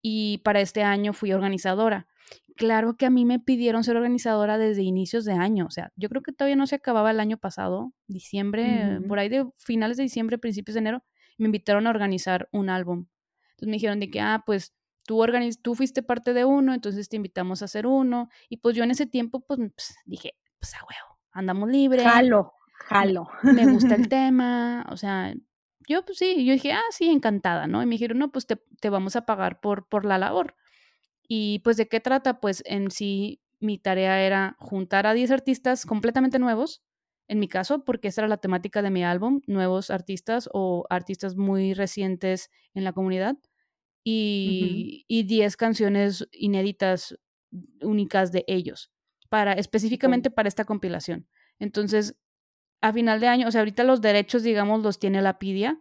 [0.00, 2.08] y para este año fui organizadora.
[2.56, 6.08] Claro que a mí me pidieron ser organizadora desde inicios de año, o sea, yo
[6.08, 10.02] creo que todavía no se acababa el año pasado, diciembre, por ahí de finales de
[10.02, 11.04] diciembre, principios de enero,
[11.38, 13.06] me invitaron a organizar un álbum.
[13.62, 15.24] Entonces me dijeron de que, ah, pues tú,
[15.62, 18.28] tú fuiste parte de uno, entonces te invitamos a hacer uno.
[18.48, 22.02] Y pues yo en ese tiempo, pues, pues dije, pues a huevo, andamos libre.
[22.02, 22.54] Jalo,
[22.88, 23.28] Jalo.
[23.42, 25.32] Me, gusta el tema, o sea,
[25.88, 27.82] yo pues sí, yo dije, ah, sí, encantada, ¿no?
[27.82, 30.56] Y me dijeron, no, pues te, te vamos a pagar por, por la labor.
[31.28, 35.86] Y pues de qué trata, pues en sí mi tarea era juntar a 10 artistas
[35.86, 36.82] completamente nuevos,
[37.28, 41.36] en mi caso, porque esa era la temática de mi álbum, nuevos artistas o artistas
[41.36, 43.36] muy recientes en la comunidad,
[44.04, 47.18] y, 10 canciones inéditas
[47.80, 48.92] únicas de ellos,
[49.28, 51.26] para, específicamente para esta compilación.
[51.58, 52.16] Entonces,
[52.80, 55.78] a final de año, o sea, ahorita los derechos, digamos, los tiene la PIDIA,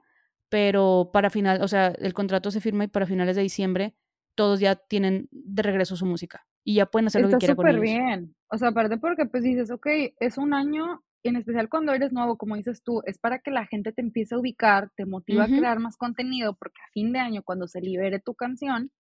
[0.49, 3.95] pero para final, o sea, el contrato se firma y para finales de diciembre
[4.36, 7.67] todos ya tienen de regreso su música y ya pueden hacer lo que quieran con
[7.67, 7.81] ellos.
[7.81, 8.36] bien.
[8.49, 9.88] O sea, aparte porque pues dices, ok,
[10.19, 13.65] es un año, en especial cuando eres nuevo, como dices tú, es para que la
[13.65, 17.19] gente te empiece a ubicar, te motiva a crear más contenido, porque a fin de
[17.19, 18.91] año, cuando se libere tu canción,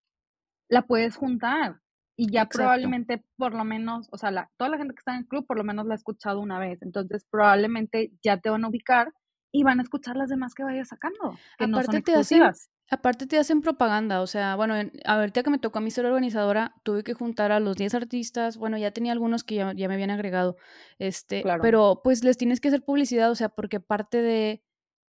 [0.69, 1.79] la puedes juntar.
[2.15, 5.21] Y ya probablemente, por lo menos, o sea, la, toda la gente que está en
[5.21, 6.81] el club, por lo menos la ha escuchado una vez.
[6.83, 9.11] Entonces, probablemente ya te van a ubicar
[9.51, 11.37] y van a escuchar las demás que vayas sacando.
[11.57, 12.51] Que Aparte no son.
[12.93, 14.75] Aparte te hacen propaganda, o sea, bueno,
[15.05, 18.57] ahorita que me tocó a mí ser organizadora, tuve que juntar a los 10 artistas,
[18.57, 20.57] bueno, ya tenía algunos que ya, me habían agregado,
[20.99, 24.61] este, pero pues les tienes que hacer publicidad, o sea, porque parte de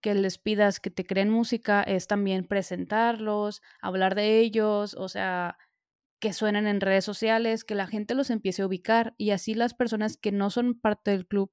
[0.01, 5.57] que les pidas que te creen música es también presentarlos, hablar de ellos, o sea,
[6.21, 9.73] que suenen en redes sociales, que la gente los empiece a ubicar y así las
[9.73, 11.51] personas que no son parte del club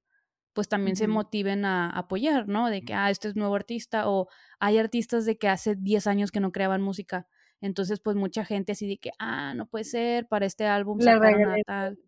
[0.53, 2.69] pues también se motiven a apoyar, ¿no?
[2.69, 4.27] De que, ah, este es nuevo artista o
[4.59, 7.27] hay artistas de que hace 10 años que no creaban música.
[7.61, 11.51] Entonces, pues mucha gente así de que, ah, no puede ser, para este álbum sacaron
[11.51, 11.99] a tal.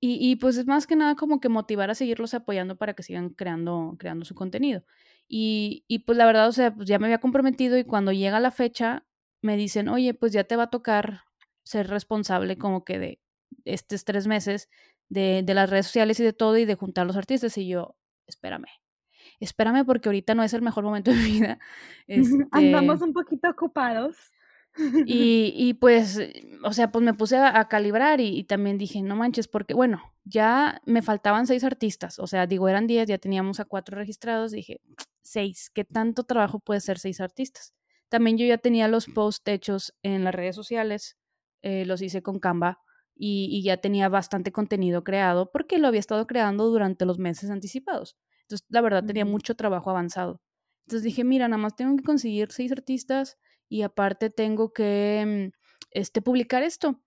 [0.00, 3.02] Y, y, pues es más que nada como que motivar a seguirlos apoyando para que
[3.02, 4.84] sigan creando, creando su contenido.
[5.26, 8.40] Y, y pues la verdad, o sea, pues ya me había comprometido y cuando llega
[8.40, 9.04] la fecha
[9.42, 11.22] me dicen, oye, pues ya te va a tocar
[11.64, 13.20] ser responsable como que de
[13.64, 14.68] estos tres meses
[15.08, 17.56] de, de, las redes sociales y de todo y de juntar los artistas.
[17.58, 18.68] Y yo, espérame,
[19.40, 21.58] espérame porque ahorita no es el mejor momento de mi vida.
[22.52, 24.16] Andamos este un poquito ocupados.
[25.06, 26.20] Y, y, pues,
[26.62, 30.80] o sea, pues me puse a, calibrar y, también dije, no manches, porque bueno, ya
[30.86, 34.80] me faltaban seis artistas, o sea, digo, eran diez, ya teníamos a cuatro registrados, dije,
[35.22, 37.74] seis, ¿qué tanto trabajo puede ser seis artistas?
[38.08, 41.18] También yo ya tenía los posts hechos en las redes sociales,
[41.62, 42.78] eh, los hice con Canva,
[43.18, 48.16] y, ya tenía bastante contenido creado porque lo había estado creando durante los meses anticipados.
[48.42, 50.40] Entonces, la verdad, tenía mucho trabajo avanzado.
[50.86, 55.58] Entonces dije, mira, nada más tengo que conseguir seis artistas y aparte tengo que mm,
[55.90, 57.02] este, publicar esto.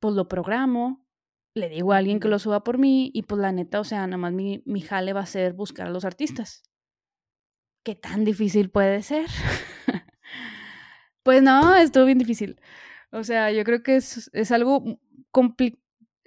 [0.00, 1.06] Pues lo programo,
[1.54, 4.06] le digo a alguien que lo suba por mí y pues la neta, o sea,
[4.06, 6.62] nada más mi, mi jale va a ser buscar a los artistas.
[7.84, 9.26] ¿Qué tan difícil puede ser?
[11.22, 12.60] pues no, estuvo bien difícil.
[13.10, 14.98] O sea, yo creo que es, es algo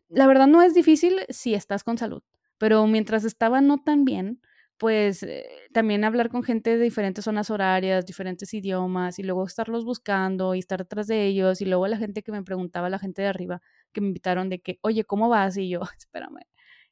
[0.09, 2.23] la verdad no es difícil si estás con salud,
[2.57, 4.41] pero mientras estaba no tan bien,
[4.77, 9.85] pues eh, también hablar con gente de diferentes zonas horarias, diferentes idiomas, y luego estarlos
[9.85, 13.21] buscando y estar detrás de ellos, y luego la gente que me preguntaba, la gente
[13.21, 13.61] de arriba,
[13.93, 15.57] que me invitaron de que, oye, ¿cómo vas?
[15.57, 16.41] Y yo, espérame.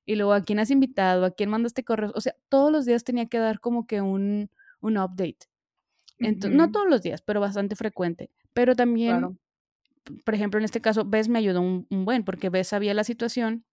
[0.06, 1.26] Y luego, ¿a quién has invitado?
[1.26, 2.14] ¿A quién mandaste correos?
[2.16, 4.50] O sea, todos los días tenía que dar como que un,
[4.82, 5.48] un update.
[6.20, 8.30] Entonces, No todos los días, pero bastante frecuente.
[8.54, 9.40] Pero también
[10.26, 13.66] por ejemplo, en este caso, Bess me ayudó un, buen, porque Bess sabía la situación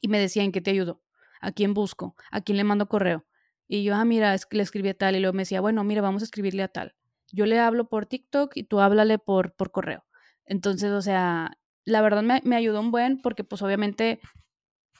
[0.00, 1.02] y me decía en qué te ayudo,
[1.40, 3.26] a quién busco, a quién le mando correo.
[3.68, 6.22] Y yo, ah, mira, le escribí a tal, y luego me decía, bueno, mira, vamos
[6.22, 6.94] a escribirle a tal.
[7.32, 10.04] Yo le hablo por TikTok y tú háblale por, por correo.
[10.46, 11.52] Entonces, o sea,
[11.84, 14.20] la verdad me, me ayudó un buen porque pues obviamente,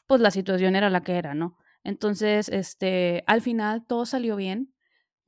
[0.07, 1.57] pues la situación era la que era, ¿no?
[1.83, 4.75] Entonces, este, al final todo salió bien,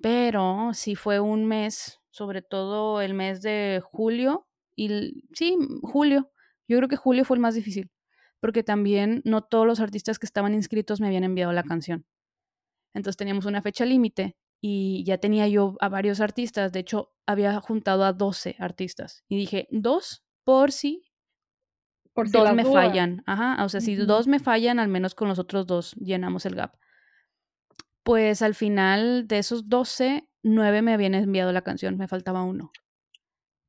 [0.01, 6.31] pero sí fue un mes, sobre todo el mes de julio, y sí, julio.
[6.69, 7.91] Yo creo que julio fue el más difícil,
[8.41, 12.07] porque también no todos los artistas que estaban inscritos me habían enviado la canción.
[12.95, 16.73] Entonces teníamos una fecha límite y ya tenía yo a varios artistas.
[16.73, 19.25] De hecho, había juntado a 12 artistas.
[19.29, 21.13] Y dije, dos por si,
[22.13, 23.23] por dos me fallan.
[23.27, 26.55] Ajá, o sea, si dos me fallan, al menos con los otros dos llenamos el
[26.55, 26.77] gap.
[28.03, 32.73] Pues al final de esos 12, nueve me habían enviado la canción, me faltaba uno.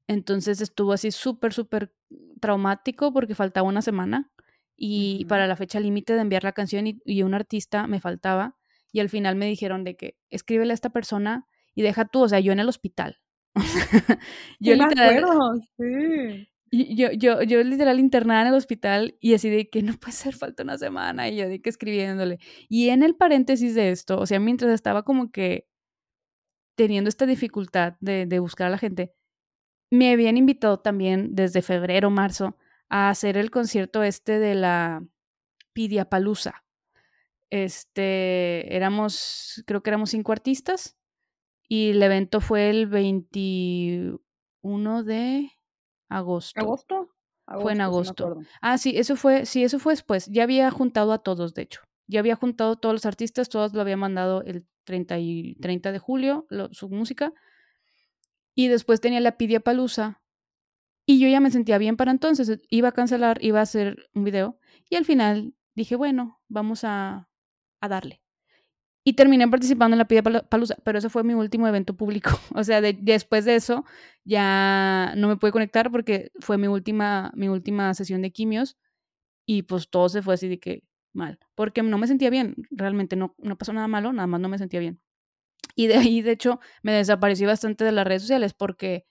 [0.08, 1.94] Entonces estuvo así súper, súper
[2.42, 4.32] traumático porque faltaba una semana
[4.76, 8.58] y para la fecha límite de enviar la canción y, un artista me faltaba
[8.92, 12.30] y al final me dijeron de que escríbele a esta persona y deja tú, o
[12.30, 13.20] sea, yo en el hospital.
[14.60, 15.24] yo literal,
[15.78, 16.50] sí.
[16.76, 20.13] Y yo, yo, yo literal internada en el hospital y así de que no puede
[20.13, 22.39] ser, falta una semana y yo de que escribiéndole.
[22.68, 25.68] Y en el paréntesis de esto, o sea, mientras estaba como que
[26.76, 29.13] teniendo esta dificultad de, de buscar a la gente,
[29.93, 32.58] me habían invitado también desde febrero, marzo,
[32.89, 35.03] a hacer el concierto este de la
[35.73, 36.63] Pidiapalusa.
[37.49, 40.97] Este, éramos, creo que éramos cinco artistas
[41.67, 45.51] y el evento fue el 21 de
[46.10, 46.60] agosto.
[46.60, 47.10] ¿Agosto?
[47.62, 48.49] Fue en Agosto, sí agosto.
[48.62, 50.27] Ah, sí, eso fue, sí, eso fue después.
[50.27, 51.82] Ya había juntado a todos, de hecho.
[52.08, 55.99] Ya había juntado todos los artistas, todos lo había mandado el 30, y, 30 de
[55.99, 57.34] julio, lo- su música.
[58.56, 60.22] Y después tenía la Pidia Palusa.
[61.08, 62.50] Y yo ya me sentía bien para entonces.
[62.50, 64.60] eh, Iba a cancelar, iba a hacer un video.
[64.89, 67.30] Y al final dije, bueno, vamos a,
[67.82, 68.22] a darle.
[69.06, 72.32] Y terminé participando en la Pala- Palusa, pero ese fue mi último evento público.
[72.56, 73.86] O sea, de- después de eso
[74.26, 78.78] ya no me pude conectar porque fue mi última, mi última sesión de quimios
[79.46, 83.16] y pues todo se fue así de que mal, porque no me sentía bien, realmente
[83.16, 85.02] no, no pasó nada malo, nada más no me sentía bien.
[85.76, 89.06] Y de ahí, de hecho, me desaparecí bastante de las redes sociales porque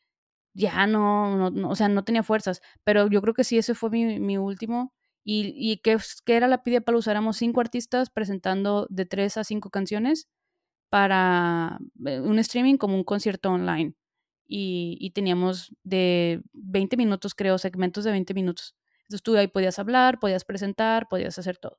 [0.54, 3.74] ya no, no, no, o sea, no tenía fuerzas, pero yo creo que sí, ese
[3.74, 4.94] fue mi, mi último.
[5.24, 7.10] ¿Y, y qué, qué era la Pidia Palusa?
[7.12, 10.28] Éramos cinco artistas presentando de tres a cinco canciones
[10.90, 13.94] para eh, un streaming como un concierto online.
[14.46, 18.76] Y, y teníamos de 20 minutos, creo, segmentos de 20 minutos.
[19.04, 21.78] Entonces tú ahí podías hablar, podías presentar, podías hacer todo.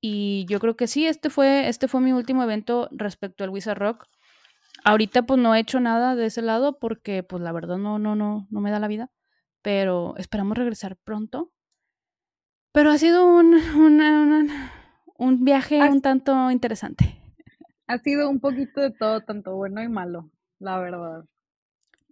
[0.00, 3.78] Y yo creo que sí, este fue, este fue mi último evento respecto al Wizard
[3.78, 4.06] Rock.
[4.84, 8.14] Ahorita pues no he hecho nada de ese lado porque pues la verdad no, no,
[8.14, 9.10] no, no me da la vida.
[9.62, 11.52] Pero esperamos regresar pronto.
[12.72, 14.72] Pero ha sido un, una- una-
[15.16, 17.20] un viaje un tanto interesante.
[17.86, 21.24] Ha sido un poquito de todo, tanto bueno y malo, la verdad.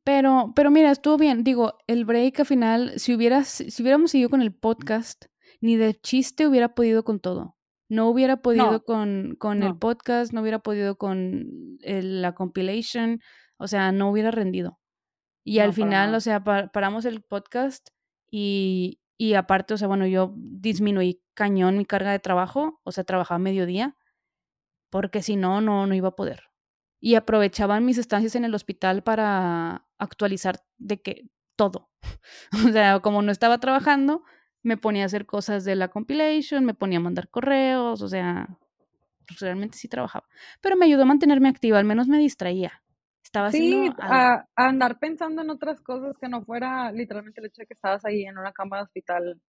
[0.05, 1.45] Pero, pero mira, estuvo bien.
[1.45, 5.27] Digo, el break al final, si hubieras, si hubiéramos seguido con el podcast,
[5.61, 7.57] ni de chiste hubiera podido con todo.
[7.93, 13.21] No hubiera podido No, con, con el podcast, no hubiera podido con el- la compilation,
[13.59, 14.79] o sea, no hubiera rendido.
[15.45, 17.89] Y No, al final, o sea, pa- paramos el podcast
[18.31, 23.05] y, y aparte, o sea, bueno, yo disminuí cañón mi carga de trabajo, o sea,
[23.05, 23.97] trabajaba mediodía,
[24.91, 26.45] porque si no, no, no iba a poder.
[27.01, 31.91] Y aprovechaban mis estancias en el hospital para actualizar de que todo.
[32.69, 34.23] O sea, como no estaba trabajando,
[34.63, 38.59] me ponía a hacer cosas de la compilation, me ponía a mandar correos, o sea,
[39.27, 40.27] pues, realmente sí trabajaba.
[40.61, 42.83] Pero me ayudó a mantenerme activa, al menos me distraía.
[43.25, 47.63] Estaba Sí, a, a andar pensando en otras cosas que no fuera literalmente el hecho
[47.63, 49.41] de que estabas ahí en una cama de hospital.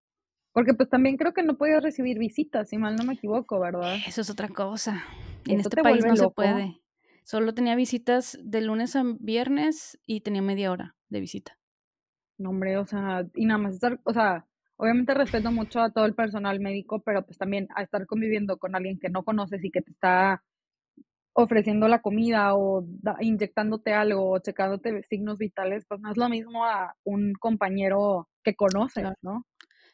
[0.52, 3.96] Porque pues también creo que no podías recibir visitas, si mal no me equivoco, ¿verdad?
[4.06, 5.04] Eso es otra cosa.
[5.46, 6.80] En este te país no se puede.
[7.24, 11.58] Solo tenía visitas de lunes a viernes y tenía media hora de visita.
[12.38, 14.46] No, hombre, o sea, y nada más estar, o sea,
[14.84, 18.76] obviamente respeto mucho a todo el personal médico, pero pues también a estar conviviendo con
[18.76, 20.44] alguien que no conoces y que te está
[21.32, 26.28] ofreciendo la comida o da- inyectándote algo o checándote signos vitales, pues no es lo
[26.28, 29.16] mismo a un compañero que conoces, Claro.
[29.22, 29.46] ¿no?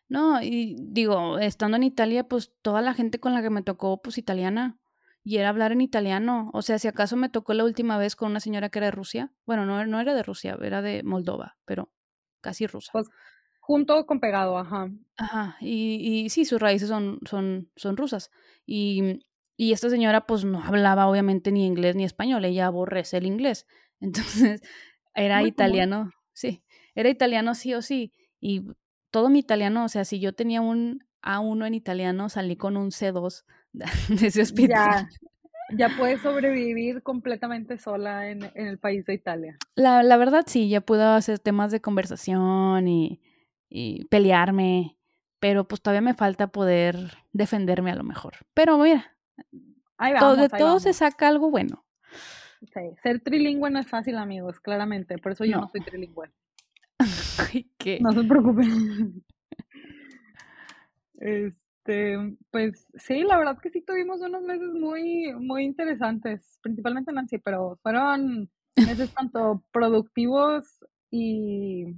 [0.08, 4.02] No, y digo, estando en Italia, pues toda la gente con la que me tocó,
[4.02, 4.78] pues italiana.
[5.22, 6.50] Y era hablar en italiano.
[6.52, 8.90] O sea, si acaso me tocó la última vez con una señora que era de
[8.92, 9.32] Rusia.
[9.46, 11.92] Bueno, no, no era de Rusia, era de Moldova, pero
[12.40, 12.90] casi rusa.
[12.92, 13.08] Pues
[13.60, 14.90] junto con pegado, ajá.
[15.16, 18.30] Ajá, y, y sí, sus raíces son, son, son rusas.
[18.66, 19.20] Y,
[19.56, 23.66] y esta señora pues no hablaba obviamente ni inglés ni español, ella aborrece el inglés.
[24.00, 24.62] Entonces
[25.14, 25.84] era Muy común.
[25.84, 28.12] italiano, sí, era italiano sí o sí.
[28.40, 28.64] Y
[29.10, 32.90] todo mi italiano, o sea, si yo tenía un A1 en italiano, salí con un
[32.90, 33.44] C2
[34.08, 34.90] de ese hospital.
[34.90, 35.08] Ya,
[35.68, 39.60] ya puedes sobrevivir completamente sola en, en el país de Italia.
[39.74, 43.20] La, la verdad sí, ya pude hacer temas de conversación y,
[43.70, 44.98] y pelearme,
[45.38, 46.96] pero pues todavía me falta poder
[47.32, 48.34] defenderme a lo mejor.
[48.52, 49.16] Pero mira,
[49.96, 51.86] Ahí todo, vamos, de ahí todo se saca algo bueno.
[52.60, 55.16] Sí, Ser trilingüe no es fácil, amigos, claramente.
[55.16, 55.68] Por eso yo no No.
[55.68, 56.30] soy trilingüe.
[57.78, 59.24] Qué- No se preocupen.
[61.14, 62.16] Este,
[62.50, 67.78] pues sí, la verdad que sí tuvimos unos meses muy, muy interesantes, principalmente Nancy, pero
[67.82, 71.94] fueron meses tanto productivos y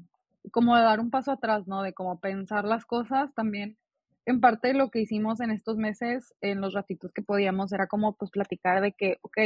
[0.50, 1.82] como de dar un paso atrás, ¿no?
[1.82, 3.78] De como pensar las cosas también.
[4.26, 8.16] En parte lo que hicimos en estos meses, en los ratitos que podíamos, era como
[8.16, 9.38] pues platicar de que, ok,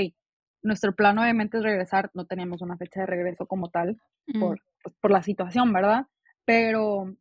[0.62, 4.60] nuestro plan obviamente es regresar, no teníamos una fecha de regreso como tal, Mm, por,
[4.82, 6.06] pues, por la situación, ¿verdad?
[6.44, 7.16] Pero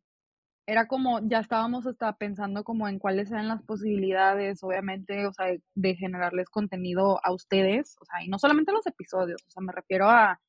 [0.66, 5.46] era como, ya estábamos hasta pensando como en cuáles eran las posibilidades, obviamente, o sea,
[5.46, 9.62] de, de generarles contenido a ustedes, o sea, y no solamente los episodios, o sea,
[9.62, 10.40] me refiero a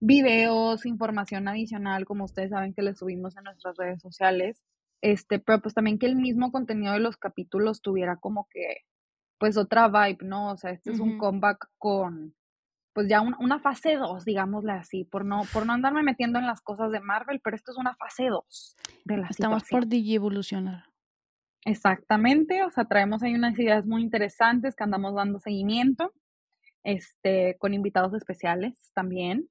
[0.00, 4.64] videos, información adicional, como ustedes saben que les subimos en nuestras redes sociales,
[5.02, 8.78] este, pero pues también que el mismo contenido de los capítulos tuviera como que,
[9.38, 10.52] pues otra vibe, ¿no?
[10.52, 12.34] O sea, este es un comeback con,
[12.94, 16.46] pues ya un- una fase 2, digámosle así, por no, por no andarme metiendo en
[16.46, 19.80] las cosas de Marvel, pero esto es una fase 2 de la Estamos situación.
[19.82, 20.84] por digievolucionar.
[21.64, 26.12] Exactamente, o sea, traemos ahí unas ideas muy interesantes que andamos dando seguimiento,
[26.84, 29.48] este, con invitados especiales también,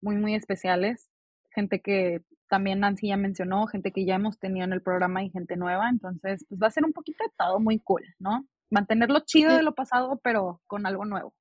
[0.00, 1.10] muy, muy especiales,
[1.50, 5.30] gente que también Nancy ya mencionó, gente que ya hemos tenido en el programa y
[5.30, 8.46] gente nueva, entonces, pues va a ser un poquito de todo muy cool, ¿no?
[8.70, 11.34] Mantenerlo chido de lo pasado, pero con algo nuevo.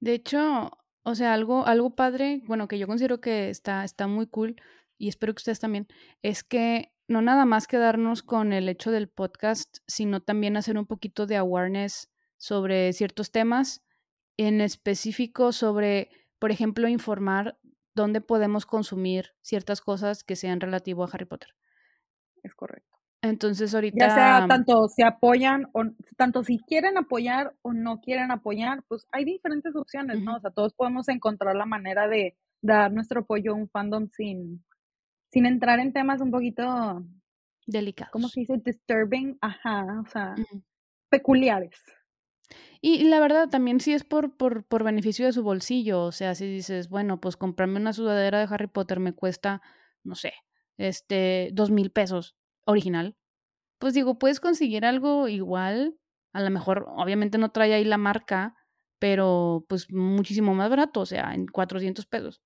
[0.00, 0.70] De hecho,
[1.02, 4.56] o sea, algo, algo padre, bueno, que yo considero que está, está muy cool,
[4.98, 5.86] y espero que ustedes también,
[6.22, 10.86] es que no nada más quedarnos con el hecho del podcast, sino también hacer un
[10.86, 13.82] poquito de awareness sobre ciertos temas,
[14.36, 17.58] en específico sobre, por ejemplo, informar
[17.94, 21.54] dónde podemos consumir ciertas cosas que sean relativo a Harry Potter.
[22.42, 22.98] Es correcto.
[23.22, 24.08] Entonces ahorita...
[24.08, 25.84] Ya sea tanto si apoyan o
[26.16, 30.36] tanto si quieren apoyar o no quieren apoyar, pues hay diferentes opciones, ¿no?
[30.36, 34.62] O sea, todos podemos encontrar la manera de dar nuestro apoyo a un fandom sin,
[35.30, 37.02] sin entrar en temas un poquito
[37.66, 38.12] delicados.
[38.12, 38.60] ¿Cómo se dice?
[38.62, 40.34] Disturbing, ajá, o sea,
[41.08, 41.82] peculiares.
[42.80, 46.02] Y, la verdad, también sí es por, por, por beneficio de su bolsillo.
[46.02, 49.62] O sea, si dices, bueno, pues comprarme una sudadera de Harry Potter me cuesta,
[50.02, 50.34] no sé,
[50.76, 53.16] este, dos mil pesos original.
[53.78, 55.96] Pues digo, puedes conseguir algo igual.
[56.32, 58.54] A lo mejor, obviamente no trae ahí la marca,
[58.98, 62.42] pero pues muchísimo más barato, o sea, en 400 pesos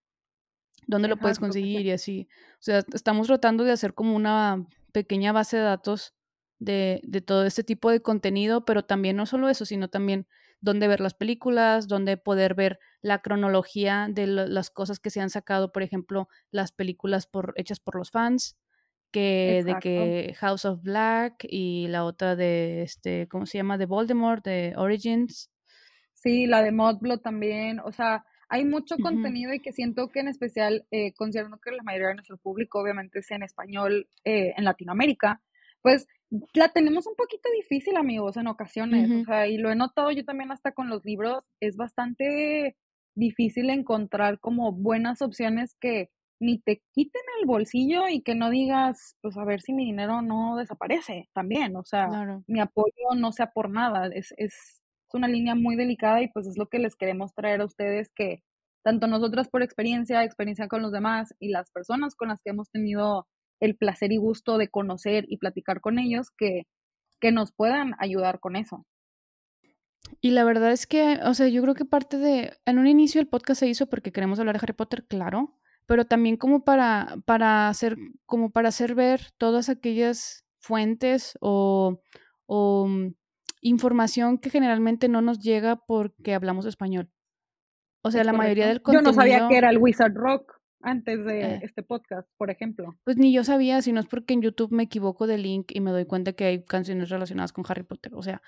[0.88, 2.28] dónde lo puedes conseguir y así.
[2.54, 6.14] O sea, estamos tratando de hacer como una pequeña base de datos
[6.58, 10.26] de, de, todo este tipo de contenido, pero también no solo eso, sino también
[10.60, 15.30] dónde ver las películas, dónde poder ver la cronología de las cosas que se han
[15.30, 18.56] sacado, por ejemplo, las películas por, hechas por los fans,
[19.10, 23.78] que de que House of Black y la otra de este, ¿cómo se llama?
[23.78, 25.50] de Voldemort, de Origins.
[26.12, 30.28] Sí, la de Modblood también, o sea, hay mucho contenido y que siento que en
[30.28, 34.64] especial, eh, considerando que la mayoría de nuestro público obviamente es en español eh, en
[34.64, 35.42] Latinoamérica,
[35.80, 36.08] pues
[36.54, 39.10] la tenemos un poquito difícil, amigos, en ocasiones.
[39.22, 42.76] O sea, y lo he notado yo también hasta con los libros, es bastante
[43.14, 46.10] difícil encontrar como buenas opciones que
[46.40, 50.22] ni te quiten el bolsillo y que no digas, pues a ver si mi dinero
[50.22, 51.74] no desaparece también.
[51.76, 52.08] O sea,
[52.46, 54.06] mi apoyo no sea por nada.
[54.06, 57.62] Es, es es una línea muy delicada y pues es lo que les queremos traer
[57.62, 58.42] a ustedes que
[58.84, 62.70] tanto nosotras por experiencia, experiencia con los demás y las personas con las que hemos
[62.70, 63.26] tenido
[63.60, 66.66] el placer y gusto de conocer y platicar con ellos, que,
[67.20, 68.86] que nos puedan ayudar con eso.
[70.20, 73.20] Y la verdad es que, o sea, yo creo que parte de, en un inicio
[73.20, 77.16] el podcast se hizo porque queremos hablar de Harry Potter, claro, pero también como para,
[77.24, 77.96] para hacer,
[78.26, 82.00] como para hacer ver todas aquellas fuentes o,
[82.46, 83.14] o mm,
[83.62, 87.10] información que generalmente no nos llega porque hablamos español.
[88.02, 89.10] O sea, la mayoría del contenido...
[89.10, 91.60] Yo no sabía que era el Wizard Rock antes de eh.
[91.62, 92.96] este podcast, por ejemplo.
[93.04, 95.90] Pues ni yo sabía, sino es porque en YouTube me equivoco de link y me
[95.90, 98.14] doy cuenta que hay canciones relacionadas con Harry Potter.
[98.14, 98.42] O sea,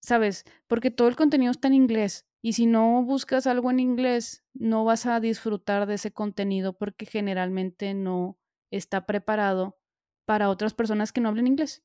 [0.00, 0.44] ¿sabes?
[0.66, 2.26] Porque todo el contenido está en inglés.
[2.42, 7.06] Y si no buscas algo en inglés, no vas a disfrutar de ese contenido porque
[7.06, 8.38] generalmente no
[8.70, 9.78] está preparado
[10.24, 11.82] para otras personas que no hablen inglés.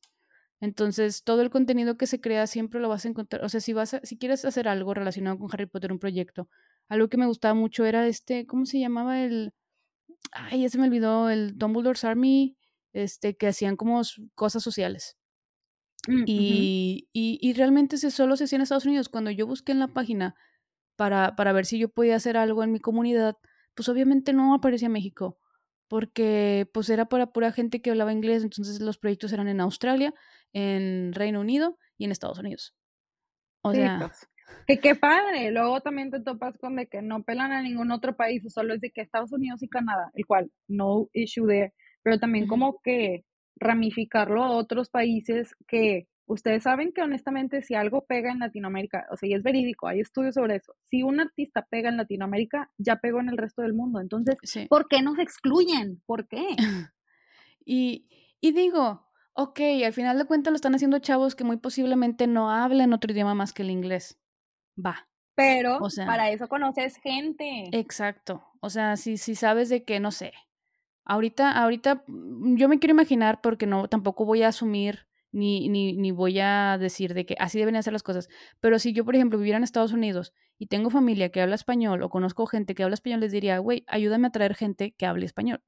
[0.59, 3.43] Entonces, todo el contenido que se crea siempre lo vas a encontrar.
[3.45, 6.49] O sea, si vas si quieres hacer algo relacionado con Harry Potter, un proyecto,
[6.87, 9.53] algo que me gustaba mucho era este, ¿cómo se llamaba el?
[10.31, 12.57] Ay, ya se me olvidó, el Dumbledore's Army,
[12.93, 14.01] este, que hacían como
[14.35, 15.17] cosas sociales.
[16.07, 19.09] Mm, y, y, y, realmente se, solo se hacía en Estados Unidos.
[19.09, 20.35] Cuando yo busqué en la página
[20.95, 23.35] para, para ver si yo podía hacer algo en mi comunidad,
[23.75, 25.39] pues obviamente no aparecía México
[25.87, 30.13] porque pues era para pura gente que hablaba inglés, entonces los proyectos eran en Australia,
[30.53, 32.75] en Reino Unido y en Estados Unidos.
[33.61, 34.27] O sea, pues,
[34.65, 35.51] que qué padre.
[35.51, 38.81] Luego también te topas con de que no pelan a ningún otro país, solo es
[38.81, 41.73] de que Estados Unidos y Canadá, el cual no issue there,
[42.03, 43.25] pero también como que
[43.55, 49.15] ramificarlo a otros países que Ustedes saben que honestamente si algo pega en Latinoamérica, o
[49.15, 52.97] sea, y es verídico, hay estudios sobre eso, si un artista pega en Latinoamérica, ya
[52.97, 54.01] pegó en el resto del mundo.
[54.01, 54.35] Entonces,
[54.67, 56.01] ¿por qué nos excluyen?
[56.05, 56.45] ¿Por qué?
[57.65, 58.09] y,
[58.41, 62.51] y digo, ok, al final de cuentas lo están haciendo chavos que muy posiblemente no
[62.51, 64.19] hablan otro idioma más que el inglés.
[64.83, 65.07] Va.
[65.35, 67.69] Pero para eso conoces gente.
[67.71, 68.43] Exacto.
[68.59, 70.33] O sea, si, si sabes de que, no sé,
[71.05, 75.93] ahorita, ahorita mm, yo me quiero imaginar porque no, tampoco voy a asumir ni, ni,
[75.93, 78.29] ni voy a decir de que así deben hacer las cosas.
[78.59, 82.01] Pero si yo, por ejemplo, viviera en Estados Unidos y tengo familia que habla español
[82.01, 85.25] o conozco gente que habla español, les diría, güey, ayúdame a traer gente que hable
[85.25, 85.61] español.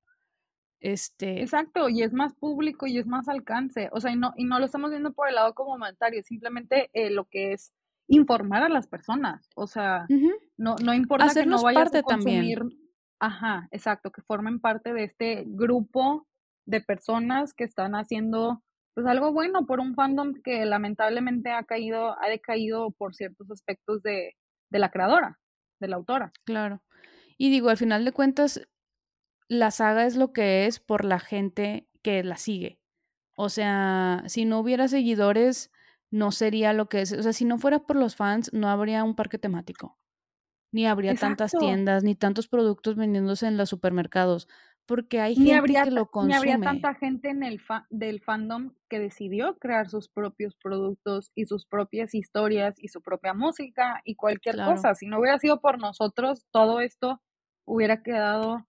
[0.79, 1.41] Este...
[1.41, 3.89] Exacto, y es más público y es más alcance.
[3.91, 6.89] O sea, y no, y no lo estamos viendo por el lado como monetario, simplemente
[6.93, 7.73] eh, lo que es
[8.09, 9.47] informar a las personas.
[9.55, 10.05] O sea,
[10.57, 12.59] no, no importa que no vayas parte a consumir.
[12.59, 12.79] También.
[13.19, 16.27] Ajá, exacto, que formen parte de este grupo
[16.65, 22.19] de personas que están haciendo pues algo bueno por un fandom que lamentablemente ha caído,
[22.21, 24.35] ha decaído por ciertos aspectos de,
[24.69, 25.39] de la creadora,
[25.79, 26.31] de la autora.
[26.45, 26.81] Claro.
[27.37, 28.67] Y digo, al final de cuentas,
[29.47, 32.79] la saga es lo que es por la gente que la sigue.
[33.35, 35.71] O sea, si no hubiera seguidores,
[36.11, 37.13] no sería lo que es.
[37.13, 39.97] O sea, si no fuera por los fans, no habría un parque temático.
[40.71, 44.47] Ni habría tantas tiendas, ni tantos productos vendiéndose en los supermercados.
[44.85, 46.33] Porque hay gente que lo consume.
[46.33, 51.45] Ni habría tanta gente en el del fandom que decidió crear sus propios productos y
[51.45, 54.95] sus propias historias y su propia música y cualquier cosa.
[54.95, 57.21] Si no hubiera sido por nosotros, todo esto
[57.65, 58.65] hubiera quedado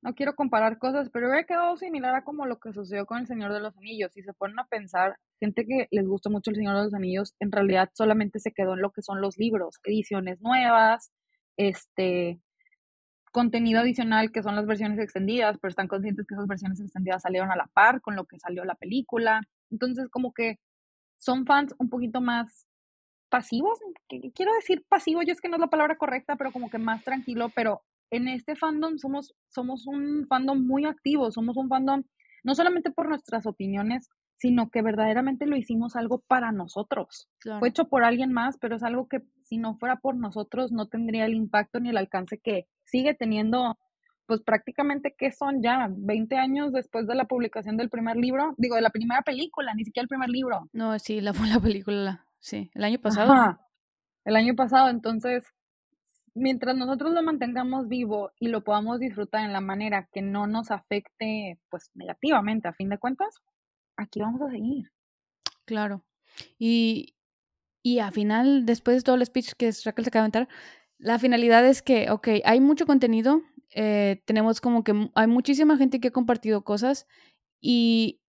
[0.00, 3.26] no quiero comparar cosas, pero hubiera quedado similar a como lo que sucedió con El
[3.26, 4.12] Señor de los Anillos.
[4.12, 7.34] Si se ponen a pensar, gente que les gusta mucho El Señor de los Anillos,
[7.40, 11.12] en realidad solamente se quedó en lo que son los libros, ediciones nuevas,
[11.56, 12.40] este
[13.32, 17.50] contenido adicional que son las versiones extendidas, pero están conscientes que esas versiones extendidas salieron
[17.50, 19.42] a la par con lo que salió la película.
[19.70, 20.58] Entonces, como que
[21.18, 22.66] son fans un poquito más
[23.28, 23.78] pasivos,
[24.08, 27.04] quiero decir pasivo, yo es que no es la palabra correcta, pero como que más
[27.04, 32.02] tranquilo, pero en este fandom somos, somos un fandom muy activo, somos un fandom
[32.42, 34.08] no solamente por nuestras opiniones,
[34.38, 37.28] sino que verdaderamente lo hicimos algo para nosotros.
[37.58, 40.86] Fue hecho por alguien más, pero es algo que si no fuera por nosotros no
[40.86, 43.78] tendría el impacto ni el alcance que sigue teniendo,
[44.26, 48.76] pues prácticamente que son ya 20 años después de la publicación del primer libro, digo,
[48.76, 50.68] de la primera película, ni siquiera el primer libro.
[50.72, 53.58] No, sí, la, la película, sí, el año pasado.
[54.24, 55.44] el año pasado, entonces
[56.34, 60.70] mientras nosotros lo mantengamos vivo y lo podamos disfrutar en la manera que no nos
[60.70, 63.34] afecte pues negativamente a fin de cuentas,
[63.98, 64.90] aquí vamos a seguir.
[65.66, 66.04] Claro.
[66.58, 67.14] Y,
[67.82, 70.48] y al final, después de todo el speech que Raquel se acaba de aventar,
[70.98, 73.42] la finalidad es que, ok, hay mucho contenido,
[73.74, 77.06] eh, tenemos como que hay muchísima gente que ha compartido cosas
[77.60, 78.20] y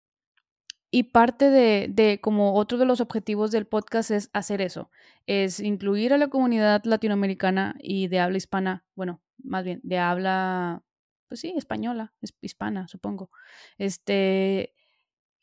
[0.90, 4.90] y parte de, de, como otro de los objetivos del podcast es hacer eso,
[5.26, 10.82] es incluir a la comunidad latinoamericana y de habla hispana, bueno, más bien, de habla,
[11.28, 13.30] pues sí, española, hispana, supongo,
[13.76, 14.74] este,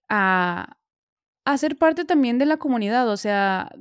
[0.09, 0.77] a,
[1.45, 3.71] a ser parte también de la comunidad, o sea,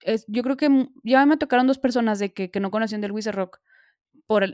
[0.00, 3.12] es, yo creo que ya me tocaron dos personas de que, que no conocían del
[3.12, 3.60] Wizard Rock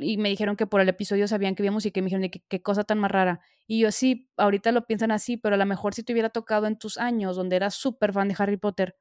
[0.01, 2.31] y me dijeron que por el episodio sabían que había música y me dijeron de
[2.31, 3.41] que qué cosa tan más rara.
[3.67, 6.67] Y yo sí, ahorita lo piensan así, pero a lo mejor si te hubiera tocado
[6.67, 8.97] en tus años donde eras súper fan de Harry Potter,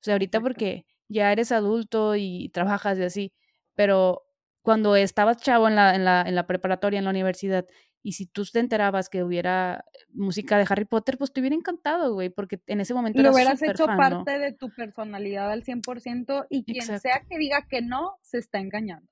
[0.00, 3.32] o sea, ahorita porque ya eres adulto y trabajas y así,
[3.74, 4.22] pero
[4.62, 7.66] cuando estabas chavo en la, en la, en la preparatoria, en la universidad,
[8.02, 12.14] y si tú te enterabas que hubiera música de Harry Potter, pues te hubiera encantado,
[12.14, 16.64] güey, porque en ese momento lo hubieras hecho parte de tu personalidad al 100% y
[16.64, 19.10] quien sea que diga que no, se está engañando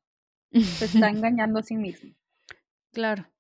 [0.52, 2.14] se está engañando a sí mismo.
[2.92, 3.30] Claro.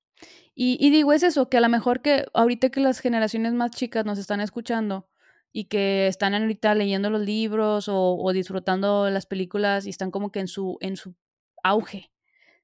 [0.60, 4.04] Y, digo, es eso, que a lo mejor que ahorita que las generaciones más chicas
[4.04, 5.08] nos están escuchando
[5.52, 10.40] y que están ahorita leyendo los libros o, disfrutando las películas y están como que
[10.40, 11.14] en su, en su
[11.62, 12.10] auge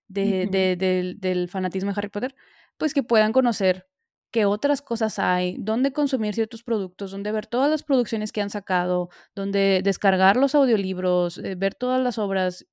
[0.08, 2.34] de, del fanatismo de Harry Potter,
[2.76, 3.88] pues que puedan conocer
[4.34, 8.50] qué otras cosas hay, dónde consumir ciertos productos, dónde ver todas las producciones que han
[8.50, 12.66] sacado, dónde descargar los audiolibros, eh, ver todas las obras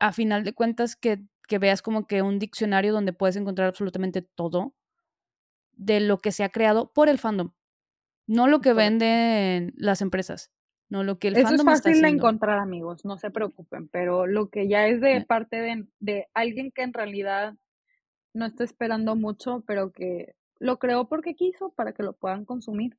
[0.00, 4.20] a final de cuentas que, que veas como que un diccionario donde puedes encontrar absolutamente
[4.20, 4.74] todo
[5.74, 7.52] de lo que se ha creado por el fandom,
[8.26, 10.50] no lo que venden las empresas,
[10.88, 14.26] no lo que el Eso fandom es fácil de encontrar, amigos, no se preocupen, pero
[14.26, 17.54] lo que ya es de parte de, de alguien que en realidad
[18.36, 22.96] no está esperando mucho, pero que lo creó porque quiso para que lo puedan consumir.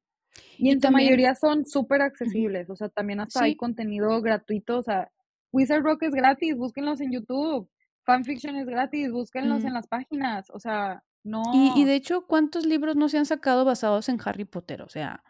[0.58, 4.84] Y, en su mayoría son súper accesibles, o sea, también hasta hay contenido gratuito, o
[4.84, 5.10] sea,
[5.52, 7.70] Wizard Rock es gratis, búsquenlos en YouTube.
[8.04, 10.50] Fanfiction es gratis, búsquenlos en las páginas.
[10.52, 11.42] O sea, no.
[11.54, 14.82] Y, de hecho, ¿cuántos libros no se han sacado basados en Harry Potter?
[14.82, 15.24] O sea.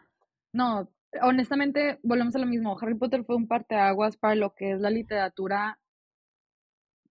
[0.52, 0.88] No,
[1.22, 2.76] honestamente, volvemos a lo mismo.
[2.80, 5.78] Harry Potter fue un parteaguas para lo que es la literatura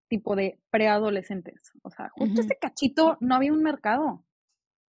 [0.08, 1.72] tipo de preadolescentes.
[1.84, 4.24] O sea, justo ese cachito no había un mercado.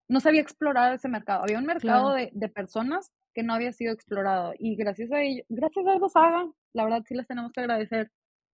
[0.07, 1.43] No se había explorado ese mercado.
[1.43, 4.53] Había un mercado de, de, personas que no había sido explorado.
[4.57, 8.11] Y gracias a ello, gracias a esa saga, la verdad sí les tenemos que agradecer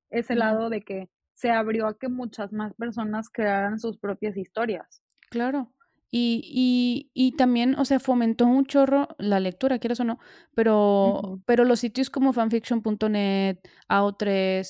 [0.10, 5.02] ese lado de que se abrió a que muchas más personas crearan sus propias historias.
[5.30, 5.72] Claro.
[6.12, 10.20] Y, y, y también, o sea, fomentó un chorro la lectura, quieras o no,
[10.54, 13.58] pero, pero los sitios como fanfiction.net,
[13.90, 14.64] AO3, eh,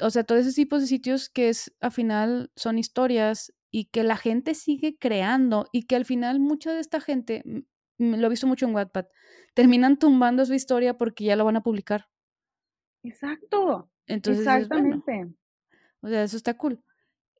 [0.00, 4.02] o sea, todo ese tipo de sitios que es, al final son historias y que
[4.02, 7.42] la gente sigue creando y que al final mucha de esta gente,
[7.98, 9.06] lo he visto mucho en Wattpad,
[9.54, 12.08] terminan tumbando su historia porque ya lo van a publicar.
[13.02, 13.90] Exacto.
[14.06, 15.34] Entonces, Exactamente.
[16.02, 16.82] O sea, eso está cool.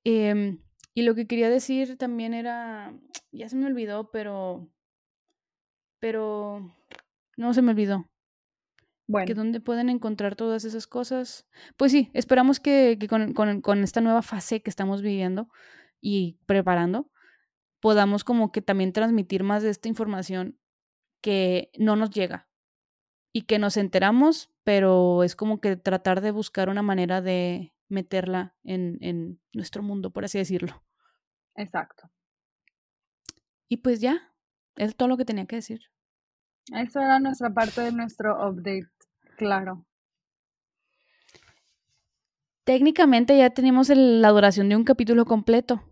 [0.05, 0.63] Em,
[0.95, 2.95] y lo que quería decir también era,
[3.33, 4.71] ya se me olvidó, pero,
[5.99, 6.77] pero,
[7.37, 8.09] no se me olvidó.
[9.27, 11.47] Que dónde pueden encontrar todas esas cosas.
[11.77, 15.49] Pues sí, esperamos que, que con, con- con esta nueva fase que estamos viviendo
[16.01, 17.11] y preparando,
[17.81, 20.59] podamos como que también transmitir más de esta información
[21.23, 22.49] que no nos llega
[23.33, 28.57] y que nos enteramos, pero es como que tratar de buscar una manera de meterla
[28.65, 30.83] en, en nuestro mundo, por así decirlo.
[31.57, 32.11] exacto.
[33.69, 34.35] Y pues ya,
[34.77, 35.81] es todo lo que tenía que decir.
[36.73, 38.89] Eso era nuestra parte de nuestro update,
[39.41, 39.87] claro.
[42.65, 45.83] Técnicamente ya tenemos el- la duración de un capítulo completo.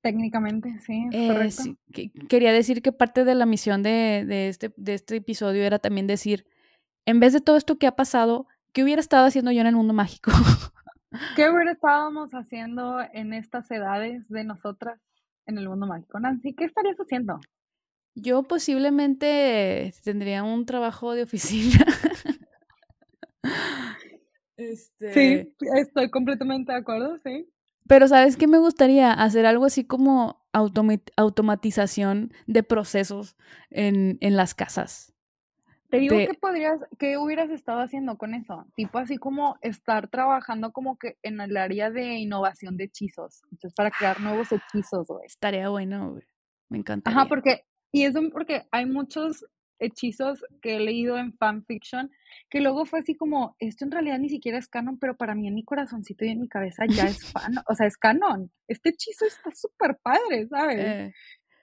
[0.00, 1.62] Técnicamente, sí, Eh, correcto.
[1.62, 5.62] sí, que- quería decir que parte de la misión de, de este, de este episodio
[5.64, 6.46] era también decir,
[7.04, 9.74] en vez de todo esto que ha pasado, ¿qué hubiera estado haciendo yo en el
[9.76, 10.30] mundo mágico?
[11.36, 15.00] ¿Qué hubiera estábamos haciendo en estas edades de nosotras
[15.46, 16.20] en el mundo mágico?
[16.20, 17.40] Nancy, ¿qué estarías haciendo?
[18.14, 21.84] Yo posiblemente tendría un trabajo de oficina.
[24.56, 27.48] Este, Sí, estoy completamente de acuerdo, sí.
[27.88, 29.10] Pero ¿sabes qué me gustaría?
[29.12, 33.36] Hacer algo así como automa- automatización de procesos
[33.70, 35.14] en, en las casas.
[35.88, 38.66] Te digo Te- que podrías, ¿qué hubieras estado haciendo con eso?
[38.76, 43.40] Tipo así como estar trabajando como que en el área de innovación de hechizos.
[43.50, 45.24] Entonces, para crear nuevos hechizos, güey.
[45.26, 46.22] Estaría bueno, güey.
[46.68, 47.18] Me encantaría.
[47.18, 49.44] Ajá, porque, y eso porque hay muchos
[49.78, 52.10] hechizos que he leído en fanfiction
[52.50, 55.48] que luego fue así como, esto en realidad ni siquiera es canon, pero para mí
[55.48, 58.50] en mi corazoncito y en mi cabeza ya es fan, o sea, es canon.
[58.68, 60.78] Este hechizo está súper padre, ¿sabes?
[60.78, 61.12] Eh,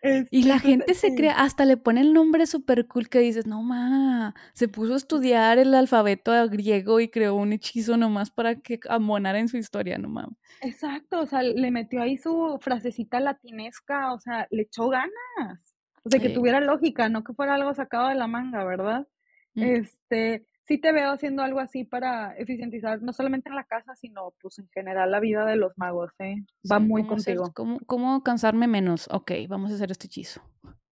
[0.01, 3.19] Este, y la entonces, gente se crea, hasta le pone el nombre súper cool que
[3.19, 8.31] dices, no ma, se puso a estudiar el alfabeto griego y creó un hechizo nomás
[8.31, 10.37] para que amonara en su historia, no mames.
[10.59, 15.66] Exacto, o sea, le metió ahí su frasecita latinesca, o sea, le echó ganas.
[16.07, 19.07] O sea, que tuviera lógica, no que fuera algo sacado de la manga, ¿verdad?
[19.55, 19.63] Mm.
[19.63, 24.33] Este, sí te veo haciendo algo así para eficientizar, no solamente en la casa, sino
[24.41, 26.43] pues en general la vida de los magos, ¿eh?
[26.71, 27.53] Va Sí, muy ¿cómo hacer- contigo.
[27.53, 29.07] cómo, cómo cansarme menos?
[29.11, 30.41] Ok, vamos a hacer este hechizo.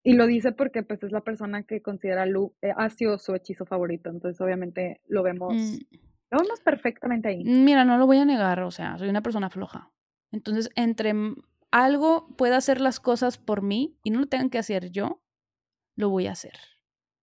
[0.02, 3.34] Y lo dice porque pues es la persona que considera Lu, eh, ha sido su
[3.34, 5.76] hechizo favorito, entonces obviamente lo vemos, Mm,
[6.30, 7.44] lo vemos perfectamente ahí.
[7.44, 9.90] Mira, no lo voy a negar, o sea, soy una persona floja.
[10.32, 11.12] Entonces, entre
[11.70, 15.22] algo pueda hacer las cosas por mí y no lo tengan que hacer yo,
[15.96, 16.54] lo voy a hacer.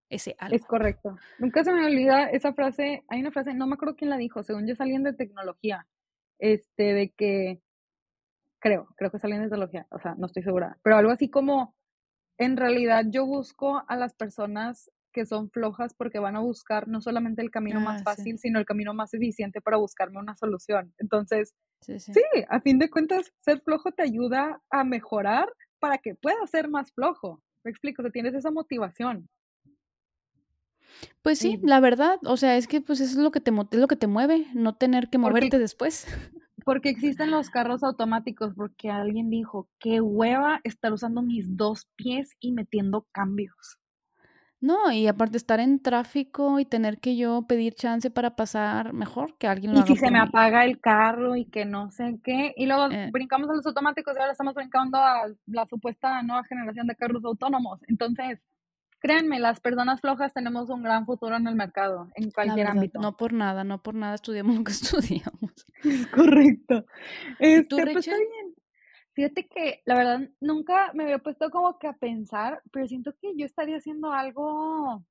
[0.09, 0.55] Ese algo.
[0.55, 1.17] Es correcto.
[1.37, 4.41] Nunca se me olvida esa frase, hay una frase, no me acuerdo quién la dijo,
[4.41, 5.85] según yo alguien de tecnología,
[6.39, 7.61] este, de que,
[8.59, 11.75] creo, creo que alguien de tecnología, o sea, no estoy segura, pero algo así como,
[12.37, 17.01] en realidad yo busco a las personas que son flojas porque van a buscar no
[17.01, 18.03] solamente el camino más Ah, sí.
[18.03, 20.93] fácil, sino el camino más eficiente para buscarme una solución.
[20.99, 22.13] Entonces, Sí, sí.
[22.13, 26.69] sí, a fin de cuentas, ser flojo te ayuda a mejorar para que puedas ser
[26.69, 27.41] más flojo.
[27.63, 29.27] Me explico, o sea, tienes esa motivación.
[31.21, 33.79] Pues sí, la verdad, o sea, es que pues eso es lo que te es
[33.79, 36.05] lo que te mueve, no tener que Porque- moverte después.
[36.65, 42.31] Porque existen los carros automáticos, porque alguien dijo, qué hueva estar usando mis dos pies
[42.41, 43.77] y metiendo cambios.
[44.61, 49.37] No, y aparte estar en tráfico y tener que yo pedir chance para pasar, mejor
[49.37, 50.19] que alguien lo Y haga si se me mí.
[50.19, 52.53] apaga el carro y que no sé qué.
[52.55, 53.09] Y luego Eh.
[53.11, 57.23] brincamos a los automáticos y ahora estamos brincando a la supuesta nueva generación de carros
[57.25, 57.79] autónomos.
[57.87, 58.39] Entonces,
[58.99, 62.99] créanme, las personas flojas tenemos un gran futuro en el mercado, en cualquier verdad, ámbito.
[63.01, 64.71] no por nada, no por nada estudiamos lo que
[65.23, 65.51] estudiamos.
[65.83, 66.85] Es correcto.
[67.39, 68.56] ¿Y tú, Este, pues está bien.
[69.17, 73.33] Fíjate que la verdad nunca me había puesto como que a pensar, pero siento que
[73.35, 75.03] yo estaría haciendo algo,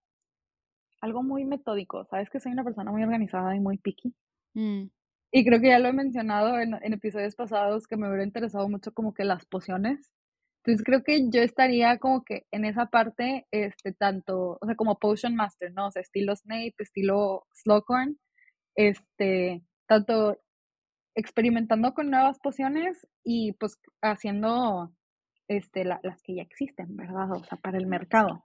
[1.00, 2.04] algo muy metódico.
[2.04, 4.14] Sabes que soy una persona muy organizada y muy picky.
[4.54, 4.84] Mm,
[5.32, 8.68] Y creo que ya lo he mencionado en, en episodios pasados que me hubiera interesado
[8.68, 10.12] mucho como que las pociones.
[10.64, 15.00] Entonces creo que yo estaría como que en esa parte, este, tanto, o sea, como
[15.00, 15.88] Potion Master, ¿no?
[15.88, 18.20] O sea, estilo Snape, estilo Slughorn,
[18.76, 20.38] este, tanto
[21.16, 24.92] experimentando con nuevas pociones y pues haciendo,
[25.48, 27.32] este, la- las que ya existen, ¿verdad?
[27.32, 28.42] O sea, para el mercado.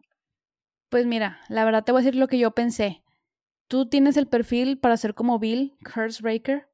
[0.89, 3.03] Pues mira, la verdad te voy a decir lo que yo pensé.
[3.67, 6.67] Tú tienes el perfil para ser como Bill, Curse Breaker.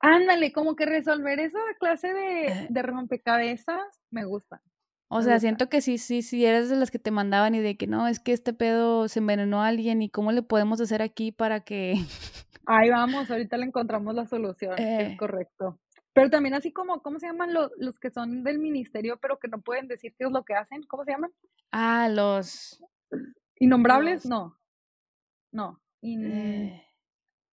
[0.00, 2.66] Ándale, como que resolver esa clase de, Eh.
[2.68, 4.60] de rompecabezas me gusta.
[5.08, 7.76] O sea, siento que sí, sí, sí, eres de las que te mandaban y de
[7.76, 11.02] que no, es que este pedo se envenenó a alguien y cómo le podemos hacer
[11.02, 11.94] aquí para que...
[12.66, 15.12] Ahí vamos, ahorita le encontramos la solución, Eh.
[15.12, 15.78] es correcto.
[16.12, 19.48] Pero también así como, ¿cómo se llaman los, los que son del ministerio pero que
[19.48, 20.82] no pueden decir qué es lo que hacen?
[20.84, 21.32] ¿Cómo se llaman?
[21.72, 22.80] Ah, los...
[23.58, 24.24] ¿Innombrables?
[24.24, 24.56] Los- No.
[25.52, 25.80] No.
[26.02, 26.86] in- eh,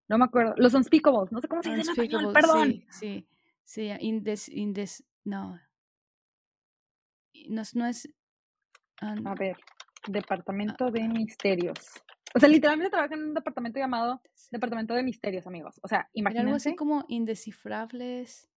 [0.09, 0.55] no me acuerdo.
[0.57, 2.69] Los unspeakables, no sé cómo se dice en español, perdón.
[2.69, 3.29] Sí, sí,
[3.65, 5.59] sí, indes, indes, no.
[7.49, 8.09] No, es- no es...
[9.01, 9.57] ah, A ver,
[10.07, 11.79] Departamento de Misterios.
[12.35, 15.81] O sea, literalmente trabaja en un departamento llamado Departamento de Misterios, amigos.
[15.83, 16.69] O sea, Era algo imagínense.
[16.71, 18.49] así como indescifrables.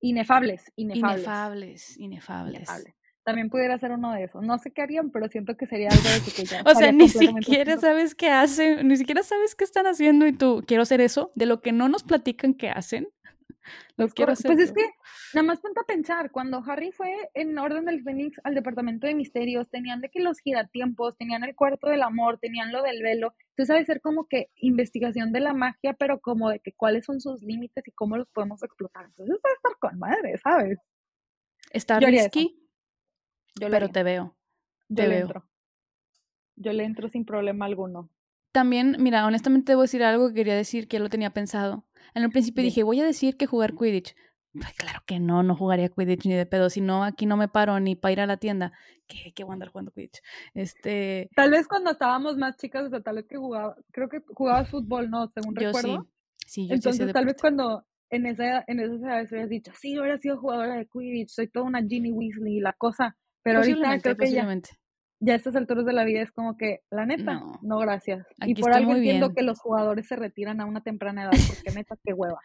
[0.00, 1.22] Inefables, inefables.
[1.22, 2.56] Inefables, inefables.
[2.56, 2.94] Inefable.
[3.24, 4.42] También pudiera ser uno de esos.
[4.42, 7.08] No sé qué harían, pero siento que sería algo de que ya O sea, ni
[7.08, 11.32] siquiera sabes qué hacen, ni siquiera sabes qué están haciendo y tú, quiero hacer eso,
[11.34, 13.08] de lo que no nos platican qué hacen,
[13.96, 14.52] lo quiero hacer.
[14.52, 14.88] Pues es que,
[15.32, 19.14] nada más ponte a pensar, cuando Harry fue en Orden del Fénix al Departamento de
[19.14, 23.34] Misterios, tenían de que los giratiempos, tenían el cuarto del amor, tenían lo del velo.
[23.50, 27.20] Entonces, sabes ser como que investigación de la magia, pero como de que cuáles son
[27.20, 29.06] sus límites y cómo los podemos explotar.
[29.06, 30.78] Entonces, va a estar con madre, ¿sabes?
[31.70, 32.58] Está Yo risky,
[33.60, 34.36] Yo pero haría, te veo.
[34.88, 35.20] yo te le veo.
[35.26, 35.48] entro.
[36.56, 38.10] Yo le entro sin problema alguno.
[38.52, 41.84] También, mira, honestamente debo decir algo que quería decir que ya lo tenía pensado.
[42.14, 44.14] En el principio dije, voy a decir que jugar Quidditch.
[44.52, 46.70] Pues claro que no, no jugaría Quidditch ni de pedo.
[46.70, 48.72] Si no, aquí no me paro ni para ir a la tienda.
[49.08, 50.22] ¿Qué, qué voy a andar jugando Quidditch?
[50.54, 54.20] Este, Tal vez cuando estábamos más chicas, o sea, tal vez que jugaba, creo que
[54.28, 55.28] jugabas fútbol, ¿no?
[55.34, 56.08] Según yo recuerdo.
[56.46, 59.98] Sí, yo sí Entonces, tal vez cuando en esa, en esas edades hubieras dicho, sí,
[59.98, 63.16] hubiera sido jugadora de Quidditch, soy toda una Ginny Weasley, la cosa.
[63.42, 64.60] Pero ahorita creo que ya.
[65.20, 67.58] Ya a estas alturas de la vida es como que, la neta, No.
[67.62, 68.26] no, gracias.
[68.44, 69.34] y por algo entiendo bien.
[69.36, 72.40] que los jugadores se retiran a una temprana edad, porque neta, qué hueva.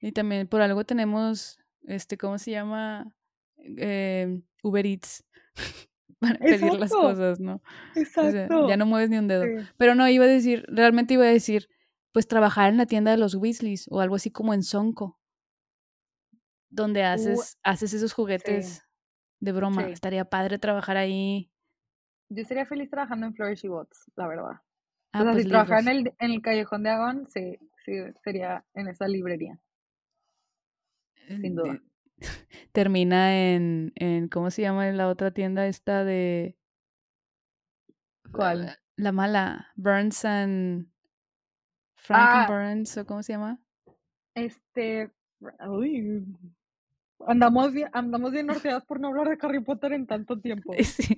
[0.00, 3.14] Y también por algo tenemos, este, ¿cómo se llama?
[3.58, 5.24] Eh, Uber Eats.
[6.20, 7.56] Para pedir las cosas, ¿no?
[7.56, 7.60] O
[7.94, 8.68] sea, exacto.
[8.68, 9.44] ya no mueves ni un dedo.
[9.44, 9.66] Sí.
[9.76, 11.68] Pero no, iba a decir, realmente iba a decir,
[12.12, 15.18] pues trabajar en la tienda de los Weasleys o algo así como en Sonko,
[16.70, 18.82] donde Uh, haces, haces esos sí, juguetes
[19.40, 19.84] de broma.
[19.86, 19.92] sí.
[19.92, 21.50] Estaría padre trabajar ahí.
[22.28, 24.52] Yo sería feliz trabajando en Flourishy Bots, la verdad.
[24.52, 24.60] O
[25.12, 28.64] Ah, sea, pues si trabajara en el, en el Callejón de Agón, sí, sí, sería
[28.74, 29.58] en esa librería,
[31.40, 31.80] sin duda.
[32.72, 36.56] Termina en, en, ¿cómo se llama la otra tienda esta de
[38.32, 38.76] ¿Cuál?
[38.96, 39.68] la mala?
[39.76, 40.86] Burns and
[41.96, 43.58] Frank and Ah, Burns, ¿o cómo se llama?
[44.34, 45.10] este,
[45.68, 46.24] uy,
[47.26, 50.80] andamos bien, andamos bien norteadas por no hablar de Harry Potter en tanto tiempo.
[50.84, 51.16] Sí.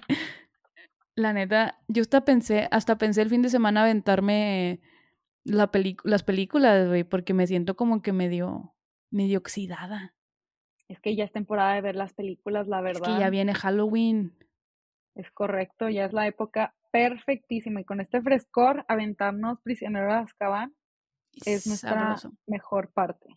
[1.16, 4.80] La neta, yo hasta pensé, hasta pensé el fin de semana aventarme
[5.44, 5.70] la
[6.04, 8.74] las películas, güey, porque me siento como que medio,
[9.10, 10.14] medio oxidada.
[10.88, 13.54] Es que ya es temporada de ver las películas, la Es que ya verdad, viene
[13.54, 14.36] Halloween.
[15.14, 20.74] es correcto, ya es la época perfectísima y con este frescor, aventarnos Prisionero de Azkaban
[21.44, 22.32] es nuestra Sabroso.
[22.46, 23.28] mejor parte.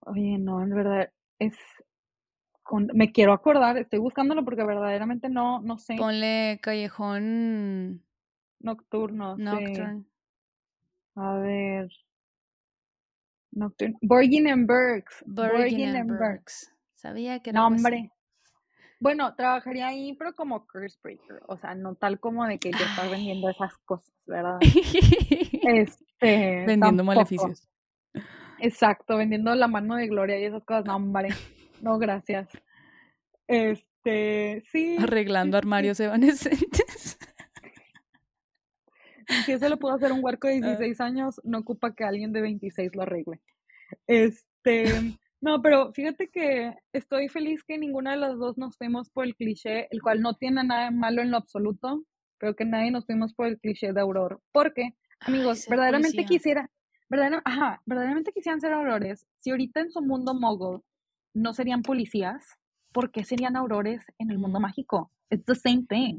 [0.00, 1.54] Oye, no, en verdad, es,
[2.78, 8.02] me quiero acordar, estoy buscándolo porque verdaderamente no, no sé, Ponle Callejón
[8.60, 10.04] Nocturno, sí, Nocturne.
[11.16, 11.88] a ver,
[13.52, 16.72] Nocturno, Borgin and Burks, Borgin and Burks.
[16.94, 17.84] Sabía que era no, algo así.
[17.86, 18.12] hombre.
[19.00, 22.84] Bueno, trabajaría ahí, pero como curse breaker, o sea, no tal como de que yo
[22.84, 24.58] estar vendiendo esas cosas, ¿verdad?
[25.62, 27.04] Este, Vendiendo tampoco.
[27.04, 27.66] maleficios.
[28.58, 31.30] Exacto, vendiendo la mano de Gloria y esas cosas, no, hombre,
[31.80, 32.48] no, gracias.
[33.46, 37.18] Este, sí, Arreglando armarios evanescentes.
[39.44, 40.76] Si eso lo puedo hacer un huerco de Ah.
[40.76, 43.40] 16 años, no ocupa que alguien de 26 lo arregle.
[44.08, 49.24] Este, no, pero fíjate que estoy feliz que ninguna de las dos nos fuimos por
[49.24, 52.04] el cliché, el cual no tiene nada de malo en lo absoluto,
[52.38, 54.40] pero que nadie nos fuimos por el cliché de Auror.
[54.50, 56.28] Porque, amigos, verdaderamente policía.
[56.36, 56.70] quisiera,
[57.08, 59.26] verdadera- ajá, verdaderamente quisieran ser aurores.
[59.38, 60.82] Si ahorita en su mundo mogul
[61.34, 62.58] no serían policías,
[62.92, 65.12] ¿por qué serían aurores en el mundo mágico?
[65.30, 66.18] It's the same thing.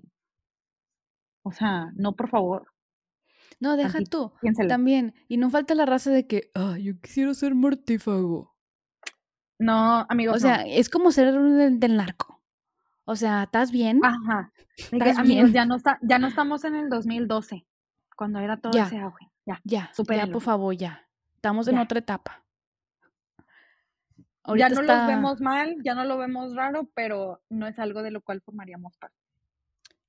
[1.44, 2.68] O sea, no, por favor,
[3.60, 4.32] No, deja tú.
[4.42, 4.70] piénselo.
[4.70, 5.14] También.
[5.28, 8.56] Y no falta la raza de que, ah, yo quisiera ser mortífago.
[9.60, 10.40] No, O amigos, no.
[10.40, 12.42] sea, es como ser del, del narco.
[13.06, 14.00] O sea, ¿estás bien?
[14.04, 14.52] Ajá.
[15.52, 17.66] Ya no está, ya no estamos en el 2012,
[18.16, 19.28] cuando era todo Ya, ese auge.
[19.46, 20.32] Ya, ya, supéralo.
[20.34, 21.08] por favor, ya.
[21.36, 22.41] Estamos en otra etapa.
[24.58, 28.12] Ya no los vemos mal, ya no lo vemos raro, pero no es algo de
[28.12, 29.18] lo cual formaríamos parte.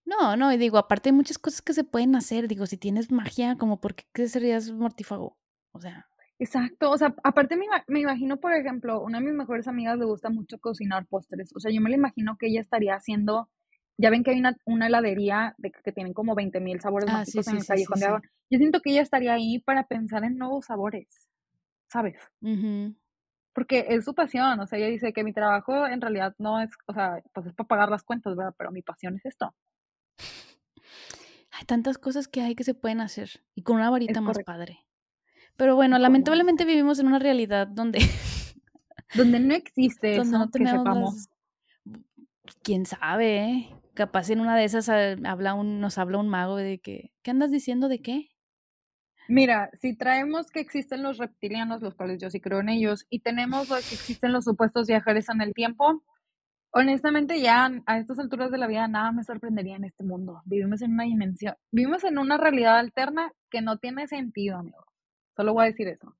[0.05, 2.49] No, no, y digo, aparte hay muchas cosas que se pueden hacer.
[2.49, 5.37] Digo, si tienes magia, como por qué serías mortífago.
[5.73, 6.07] O sea,
[6.43, 10.07] Exacto, o sea, aparte me, me imagino, por ejemplo, una de mis mejores amigas le
[10.07, 11.53] gusta mucho cocinar postres.
[11.55, 13.49] O sea, yo me la imagino que ella estaría haciendo,
[13.97, 17.25] ya ven que hay una, una heladería de que, tienen como 20 mil sabores ah,
[17.25, 18.07] sí, mágicos en sí, el sí, Callejón de sí.
[18.07, 18.23] Agua.
[18.51, 21.29] Yo siento que ella estaría ahí para pensar en nuevos sabores,
[21.89, 22.17] ¿sabes?
[22.41, 22.93] Ujú.
[23.53, 26.71] Porque es su pasión, o sea, ella dice que mi trabajo en realidad no es,
[26.87, 28.55] o sea, pues es para pagar las cuentas, ¿verdad?
[28.57, 29.55] Pero mi pasión es esto.
[31.51, 33.45] Hay tantas cosas que hay que se pueden hacer.
[33.55, 34.53] Y con una varita Es más correcto.
[34.53, 34.79] padre.
[35.57, 37.99] Pero bueno, lamentablemente vivimos en una realidad donde,
[39.15, 41.15] Donde no existe donde eso, no que tenemos sepamos.
[41.15, 41.29] las.
[42.63, 43.83] Quién sabe, ¿eh?
[43.95, 47.31] capaz en una de esas ah, habla un, nos habla un mago de que, ¿qué
[47.31, 48.31] andas diciendo de qué?
[49.29, 53.21] Mira, si traemos que existen los reptilianos, los cuales yo sí creo en ellos, y
[53.21, 56.03] tenemos lo que existen los supuestos viajeros en el tiempo,
[56.73, 60.43] honestamente ya a estas alturas de la vida nada me sorprendería en este mundo.
[60.45, 64.85] Vivimos en una dimensión, vivimos en una realidad alterna que no tiene sentido, amigo.
[65.37, 66.17] Solo voy a decir eso.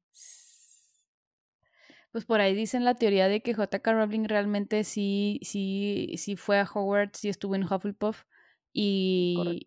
[2.13, 3.93] Pues por ahí dicen la teoría de que J.K.
[3.93, 8.25] Rowling realmente sí, sí, sí fue a Hogwarts y estuvo en Hufflepuff
[8.75, 9.65] y,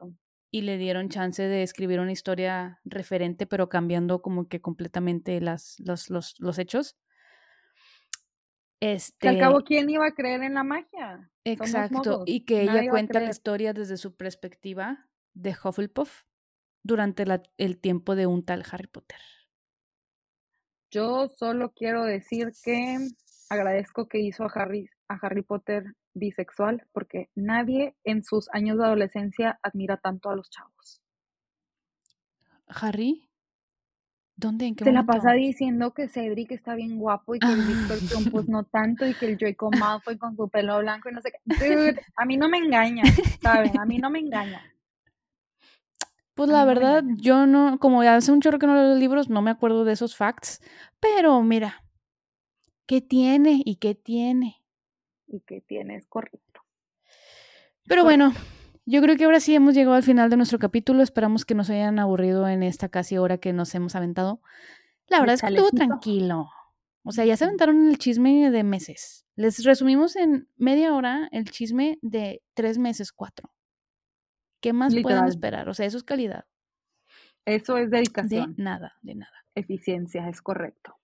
[0.51, 5.75] y le dieron chance de escribir una historia referente, pero cambiando como que completamente las,
[5.79, 6.97] los, los, los hechos.
[8.79, 11.31] Este, al cabo, ¿quién iba a creer en la magia?
[11.43, 16.23] Exacto, y que ella cuenta la historia desde su perspectiva de Hufflepuff
[16.83, 19.19] durante la, el tiempo de un tal Harry Potter.
[20.91, 22.97] Yo solo quiero decir que
[23.49, 25.83] agradezco que hizo a Harry, a Harry Potter
[26.15, 31.01] bisexual, porque nadie en sus años de adolescencia admira tanto a los chavos.
[32.67, 33.29] ¿Harry?
[34.37, 34.65] ¿Dónde?
[34.65, 38.31] ¿En qué Se la pasa diciendo que Cedric está bien guapo y que el Victor
[38.31, 41.31] pues no tanto y que el Draco Malfoy con su pelo blanco y no sé
[41.31, 41.39] qué.
[41.45, 43.03] Dude, a mí no me engaña,
[43.41, 43.79] ¿saben?
[43.79, 44.61] A mí no me engaña.
[46.33, 49.29] Pues la verdad, yo no, como ya hace un chorro que no leo los libros,
[49.29, 50.61] no me acuerdo de esos facts,
[50.99, 51.85] pero mira,
[52.85, 54.64] ¿qué tiene y qué tiene?
[55.27, 56.61] Y qué tiene, es correcto.
[57.87, 58.33] Pero bueno,
[58.85, 61.01] yo creo que ahora sí hemos llegado al final de nuestro capítulo.
[61.01, 64.41] Esperamos que nos hayan aburrido en esta casi hora que nos hemos aventado.
[65.07, 66.49] La verdad es que estuvo tranquilo.
[67.03, 69.25] O sea, ya se aventaron el chisme de meses.
[69.35, 73.51] Les resumimos en media hora el chisme de tres meses, cuatro.
[74.61, 75.69] ¿Qué más pueden esperar?
[75.69, 76.45] O sea, eso es calidad.
[77.45, 78.55] Eso es dedicación.
[78.55, 79.45] De nada, de nada.
[79.53, 80.97] Eficiencia, es correcto.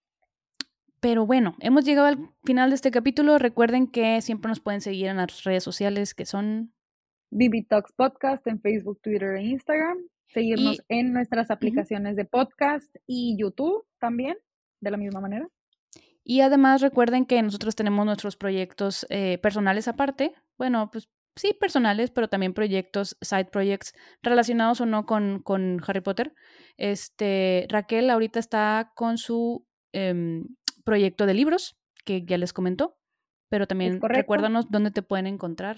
[1.02, 3.40] Pero bueno, hemos llegado al final de este capítulo.
[3.40, 6.74] Recuerden que siempre nos pueden seguir en las redes sociales que son
[7.32, 9.98] BB Talks Podcast en Facebook, Twitter e Instagram.
[10.28, 14.38] Seguirnos en nuestras aplicaciones de podcast y YouTube también,
[14.80, 15.50] de la misma manera.
[16.24, 20.34] Y además recuerden que nosotros tenemos nuestros proyectos eh, personales aparte.
[20.58, 26.02] Bueno, pues sí, personales, pero también proyectos, side projects, relacionados o no con, con Harry
[26.02, 26.34] Potter.
[26.78, 30.46] Este, Raquel ahorita está con su em,
[30.84, 32.98] proyecto de libros, que ya les comentó,
[33.50, 35.78] pero también recuérdanos dónde te pueden encontrar.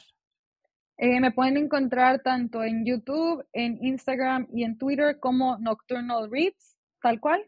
[0.97, 6.78] Eh, me pueden encontrar tanto en YouTube, en Instagram y en Twitter como Nocturnal Reads,
[7.01, 7.43] tal cual.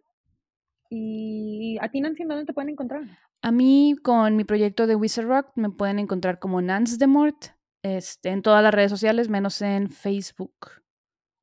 [0.89, 3.03] Y a ti, Nancy, ¿dónde te pueden encontrar?
[3.41, 7.47] A mí, con mi proyecto de Wizard Rock, me pueden encontrar como Nance de Mort
[7.83, 10.55] este, en todas las redes sociales, menos en Facebook.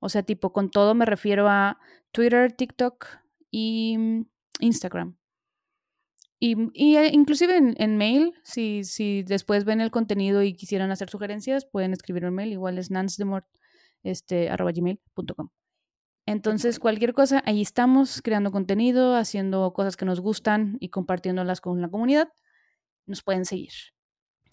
[0.00, 1.78] O sea, tipo, con todo me refiero a
[2.10, 3.06] Twitter, TikTok
[3.52, 4.26] y
[4.58, 5.16] Instagram.
[6.44, 11.64] Y, eh, inclusive en, mail, si, si después ven el contenido y quisieran hacer sugerencias,
[11.64, 13.46] pueden escribir un mail, igual es nancedemort,
[14.02, 15.50] este, arroba gmail.com.
[16.26, 21.80] Entonces, cualquier cosa, ahí estamos creando contenido, haciendo cosas que nos gustan y compartiéndolas con
[21.80, 22.32] la comunidad.
[23.06, 23.70] Nos pueden seguir.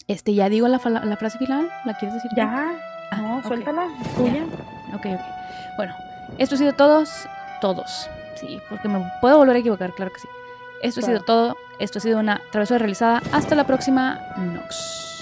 [0.05, 2.29] Este, ya digo la, la frase final, ¿la quieres decir?
[2.37, 2.71] Ya,
[3.11, 4.45] ah, no, suéltala, tuya.
[4.93, 5.75] Ok, ok.
[5.77, 5.95] Bueno,
[6.37, 7.09] esto ha sido todos,
[7.61, 8.07] todos.
[8.35, 10.27] Sí, porque me puedo volver a equivocar, claro que sí.
[10.82, 11.57] Esto ha sido todo.
[11.80, 13.21] Esto ha sido una travesura realizada.
[13.32, 14.19] Hasta la próxima.
[14.38, 15.18] Nox.